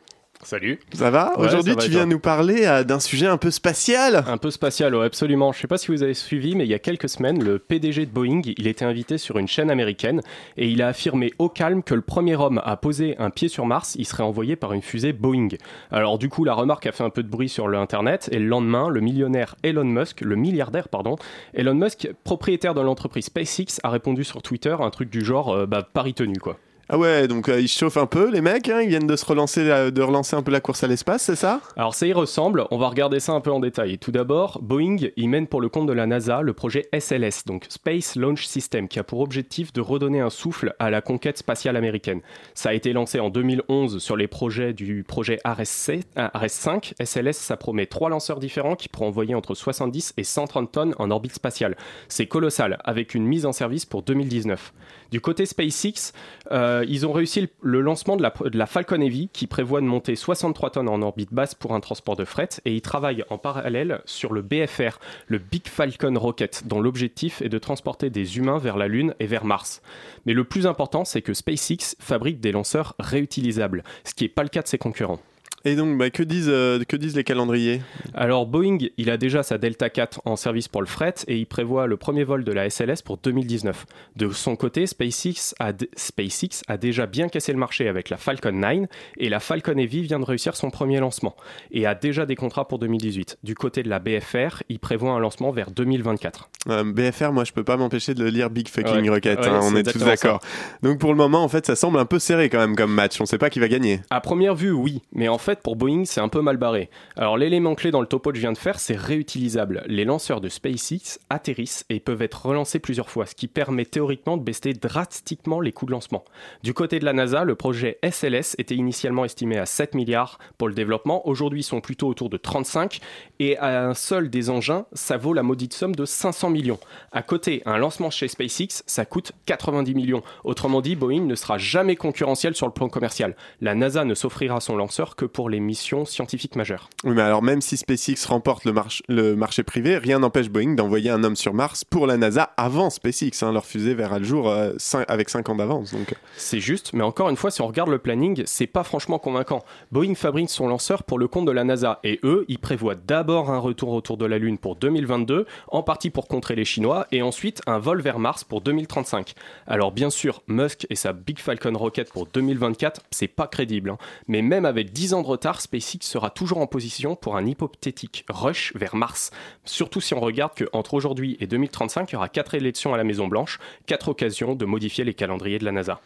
[0.44, 0.78] Salut.
[0.92, 4.24] Ça va Ouais, Aujourd'hui, tu viens toi nous parler euh, d'un sujet un peu spatial.
[4.28, 5.52] Un peu spatial, ouais, absolument.
[5.52, 8.04] Je sais pas si vous avez suivi, mais il y a quelques semaines, le PDG
[8.04, 10.20] de Boeing, il était invité sur une chaîne américaine
[10.58, 13.64] et il a affirmé au calme que le premier homme à poser un pied sur
[13.64, 15.48] Mars, il serait envoyé par une fusée Boeing.
[15.90, 18.46] Alors du coup, la remarque a fait un peu de bruit sur l'internet et le
[18.46, 21.16] lendemain, le millionnaire Elon Musk, le milliardaire pardon,
[21.54, 25.66] Elon Musk, propriétaire de l'entreprise SpaceX, a répondu sur Twitter un truc du genre, euh,
[25.66, 26.58] bah pari tenu quoi.
[26.90, 29.24] Ah ouais, donc euh, ils chauffent un peu, les mecs, hein, ils viennent de se
[29.24, 31.60] relancer, euh, de relancer un peu la course à l'espace, c'est ça?
[31.76, 33.96] Alors ça y ressemble, on va regarder ça un peu en détail.
[33.96, 37.64] Tout d'abord, Boeing, il mène pour le compte de la NASA le projet SLS, donc
[37.70, 41.76] Space Launch System, qui a pour objectif de redonner un souffle à la conquête spatiale
[41.76, 42.20] américaine.
[42.52, 46.92] Ça a été lancé en 2011 sur les projets du projet RSC, euh, RS5.
[47.02, 51.10] SLS, ça promet trois lanceurs différents qui pourront envoyer entre 70 et 130 tonnes en
[51.10, 51.76] orbite spatiale.
[52.08, 54.74] C'est colossal, avec une mise en service pour 2019.
[55.10, 56.12] Du côté SpaceX,
[56.52, 59.86] euh, ils ont réussi le, lancement de la, de la Falcon Heavy qui prévoit de
[59.86, 63.38] monter 63 tonnes en orbite basse pour un transport de fret et ils travaillent en
[63.38, 68.58] parallèle sur le BFR, le Big Falcon Rocket, dont l'objectif est de transporter des humains
[68.58, 69.82] vers la Lune et vers Mars.
[70.26, 74.42] Mais le plus important, c'est que SpaceX fabrique des lanceurs réutilisables, ce qui n'est pas
[74.42, 75.20] le cas de ses concurrents.
[75.66, 77.80] Et donc, bah, que, disent, euh, que disent les calendriers?
[78.12, 81.46] Alors Boeing, il a déjà sa Delta 4 en service pour le fret et il
[81.46, 83.86] prévoit le premier vol de la SLS pour 2019.
[84.16, 88.52] De son côté, SpaceX a, SpaceX a déjà bien cassé le marché avec la Falcon
[88.52, 91.34] 9 et la Falcon Heavy vient de réussir son premier lancement
[91.70, 93.38] et a déjà des contrats pour 2018.
[93.42, 96.50] Du côté de la BFR, il prévoit un lancement vers 2024.
[96.68, 99.08] Euh, BFR, moi, je peux pas m'empêcher de le lire Big Fucking Ouais.
[99.08, 100.40] Rocket, Ouais, hein, on est tous d'accord.
[100.82, 103.20] Donc pour le moment, en fait, ça semble un peu serré quand même comme match,
[103.20, 104.00] on sait pas qui va gagner.
[104.10, 106.90] À première vue, oui, mais en fait, pour Boeing, c'est un peu mal barré.
[107.16, 109.82] Alors, l'élément clé dans le topo que je viens de faire, c'est réutilisable.
[109.86, 114.36] Les lanceurs de SpaceX atterrissent et peuvent être relancés plusieurs fois, ce qui permet théoriquement
[114.36, 116.24] de baisser drastiquement les coûts de lancement.
[116.62, 120.68] Du côté de la NASA, le projet SLS était initialement estimé à 7 milliards pour
[120.68, 121.26] le développement.
[121.28, 123.00] Aujourd'hui, ils sont plutôt autour de 35
[123.38, 126.78] et à un seul des engins, ça vaut la maudite somme de 500 millions.
[127.12, 130.22] À côté, un lancement chez SpaceX, ça coûte 90 millions.
[130.44, 133.36] Autrement dit, Boeing ne sera jamais concurrentiel sur le plan commercial.
[133.60, 136.88] La NASA ne s'offrira son lanceur que pour les missions scientifiques majeures.
[137.04, 140.74] Oui, mais alors même si SpaceX remporte le, march- le marché privé, rien n'empêche Boeing
[140.74, 143.42] d'envoyer un homme sur Mars pour la NASA avant SpaceX.
[143.42, 143.52] hein.
[143.52, 145.92] Leur fusée verra le jour euh, cin- avec 5 ans d'avance.
[145.92, 146.14] Donc...
[146.36, 149.64] C'est juste, mais encore une fois, si on regarde le planning, c'est pas franchement convaincant.
[149.92, 153.50] Boeing fabrique son lanceur pour le compte de la NASA et eux, ils prévoient d'abord
[153.50, 157.22] un retour autour de la Lune pour 2022, en partie pour contrer les Chinois, et
[157.22, 159.34] ensuite un vol vers Mars pour 2035.
[159.66, 163.90] Alors bien sûr, Musk et sa Big Falcon Rocket pour 2024, c'est pas crédible.
[163.90, 163.98] hein.
[164.28, 168.24] Mais même avec 10 ans de retard, SpaceX sera toujours en position pour un hypothétique
[168.28, 169.30] rush vers Mars.
[169.64, 173.04] Surtout si on regarde qu'entre aujourd'hui et 2035, il y aura 4 élections à la
[173.04, 176.00] Maison Blanche, 4 occasions de modifier les calendriers de la NASA.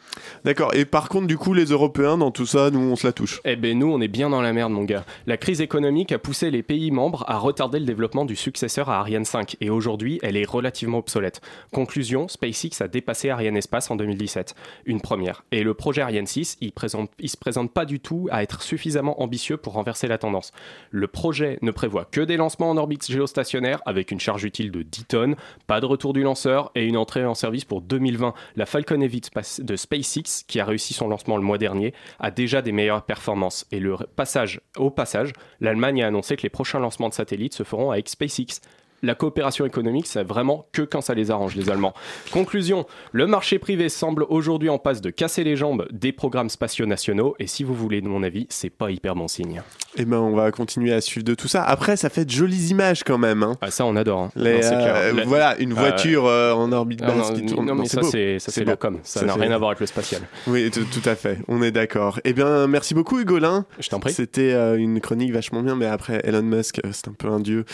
[0.44, 3.12] D'accord, et par contre, du coup, les Européens, dans tout ça, nous, on se la
[3.12, 3.40] touche.
[3.44, 5.04] Eh ben nous, on est bien dans la merde, mon gars.
[5.26, 8.98] La crise économique a poussé les pays membres à retarder le développement du successeur à
[8.98, 11.40] Ariane 5, et aujourd'hui, elle est relativement obsolète.
[11.72, 14.54] Conclusion, SpaceX a dépassé Ariane Espace en 2017,
[14.86, 15.44] une première.
[15.52, 18.62] Et le projet Ariane 6, il, présente, il se présente pas du tout à être
[18.62, 20.52] suffisamment ambitieux pour renverser la tendance.
[20.90, 24.82] Le projet ne prévoit que des lancements en orbite géostationnaire avec une charge utile de
[24.82, 25.36] 10 tonnes,
[25.66, 28.34] pas de retour du lanceur et une entrée en service pour 2020.
[28.56, 31.94] La Falcon Heavy de Spa- de SpaceX, qui a réussi son lancement le mois dernier,
[32.20, 33.66] a déjà des meilleures performances.
[33.72, 37.62] Et le passage, au passage, l'Allemagne a annoncé que les prochains lancements de satellites se
[37.62, 38.60] feront avec SpaceX.
[39.02, 41.94] La coopération économique, c'est vraiment que quand ça les arrange, les Allemands.
[42.32, 46.84] Conclusion, le marché privé semble aujourd'hui en passe de casser les jambes des programmes spatiaux
[46.86, 49.62] nationaux, et si vous voulez de mon avis, c'est pas hyper bon signe.
[49.96, 51.62] Eh ben, on va continuer à suivre de tout ça.
[51.62, 53.42] Après, ça fait de jolies images quand même.
[53.42, 53.56] hein.
[53.60, 54.20] Ah, ça, on adore.
[54.20, 54.30] hein.
[54.36, 54.94] Les, Non, c'est clair.
[54.96, 57.66] euh, La- Voilà, une Ah, voiture euh, en orbite basse qui tourne.
[57.66, 58.76] non, mais ça, c'est ça, c'est beau.
[58.76, 58.98] comme.
[59.04, 60.22] Ça n'a rien à voir avec le spatial.
[60.48, 61.38] Oui, tout, à fait.
[61.48, 62.20] On est d'accord.
[62.24, 63.64] Eh bien, merci beaucoup, Hugolin.
[63.78, 64.12] Je t'en prie.
[64.12, 67.40] C'était euh, une chronique vachement bien, mais après, Elon Musk, euh, c'est un peu un
[67.40, 67.64] dieu.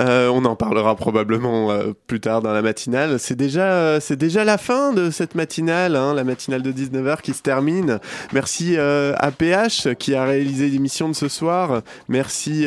[0.00, 3.20] Euh, on en parlera probablement euh, plus tard dans la matinale.
[3.20, 7.20] C'est déjà, euh, c'est déjà la fin de cette matinale, hein, la matinale de 19h
[7.20, 8.00] qui se termine.
[8.32, 11.82] Merci euh, à PH qui a réalisé l'émission de ce soir.
[12.08, 12.66] Merci,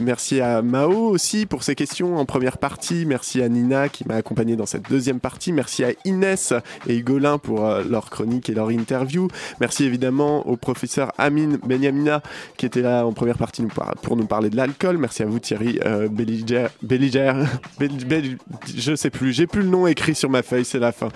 [0.00, 3.06] merci à Mao aussi pour ses questions en première partie.
[3.06, 5.52] Merci à Nina qui m'a accompagné dans cette deuxième partie.
[5.52, 6.52] Merci à Inès
[6.88, 9.28] et Hugolin pour leur chronique et leur interview.
[9.60, 12.22] Merci évidemment au professeur Amine Benyamina
[12.56, 13.62] qui était là en première partie
[14.02, 14.98] pour nous parler de l'alcool.
[14.98, 15.78] Merci à vous Thierry
[16.10, 17.35] Belliger, Belliger
[18.76, 21.08] je sais plus, j'ai plus le nom écrit sur ma feuille, c'est la fin.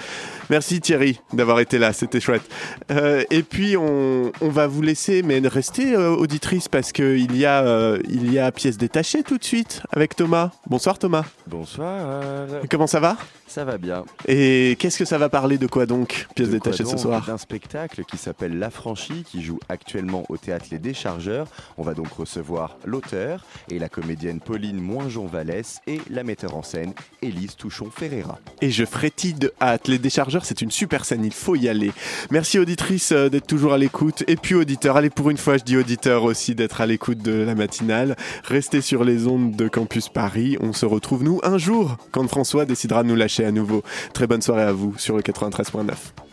[0.49, 2.43] Merci Thierry d'avoir été là, c'était chouette.
[2.91, 7.37] Euh, et puis on, on va vous laisser, mais restez euh, auditrice parce que il
[7.37, 10.51] y a euh, il y a pièce détachée tout de suite avec Thomas.
[10.69, 11.25] Bonsoir Thomas.
[11.47, 12.23] Bonsoir.
[12.71, 13.17] Comment ça va?
[13.51, 14.05] Ça va bien.
[14.29, 17.27] Et qu'est-ce que ça va parler de quoi donc Pièce De détachée ce soir?
[17.27, 21.49] D'un spectacle qui s'appelle L'Affranchi, qui joue actuellement au théâtre Les Déchargeurs.
[21.77, 26.93] On va donc recevoir l'auteur et la comédienne Pauline Moinjon-Vallès et la metteur en scène
[27.23, 28.39] Élise Touchon-Ferreira.
[28.61, 29.89] Et je frétille de hâte.
[29.89, 31.91] Les déchargeurs, c'est une super scène, il faut y aller.
[32.31, 34.23] Merci auditrice euh, d'être toujours à l'écoute.
[34.29, 37.33] Et puis auditeur, allez pour une fois, je dis auditeur aussi d'être à l'écoute de
[37.33, 38.15] la matinale.
[38.45, 40.57] Restez sur les ondes de Campus Paris.
[40.61, 43.83] On se retrouve nous un jour quand François décidera de nous lâcher à nouveau.
[44.13, 46.30] Très bonne soirée à vous sur le 93.9.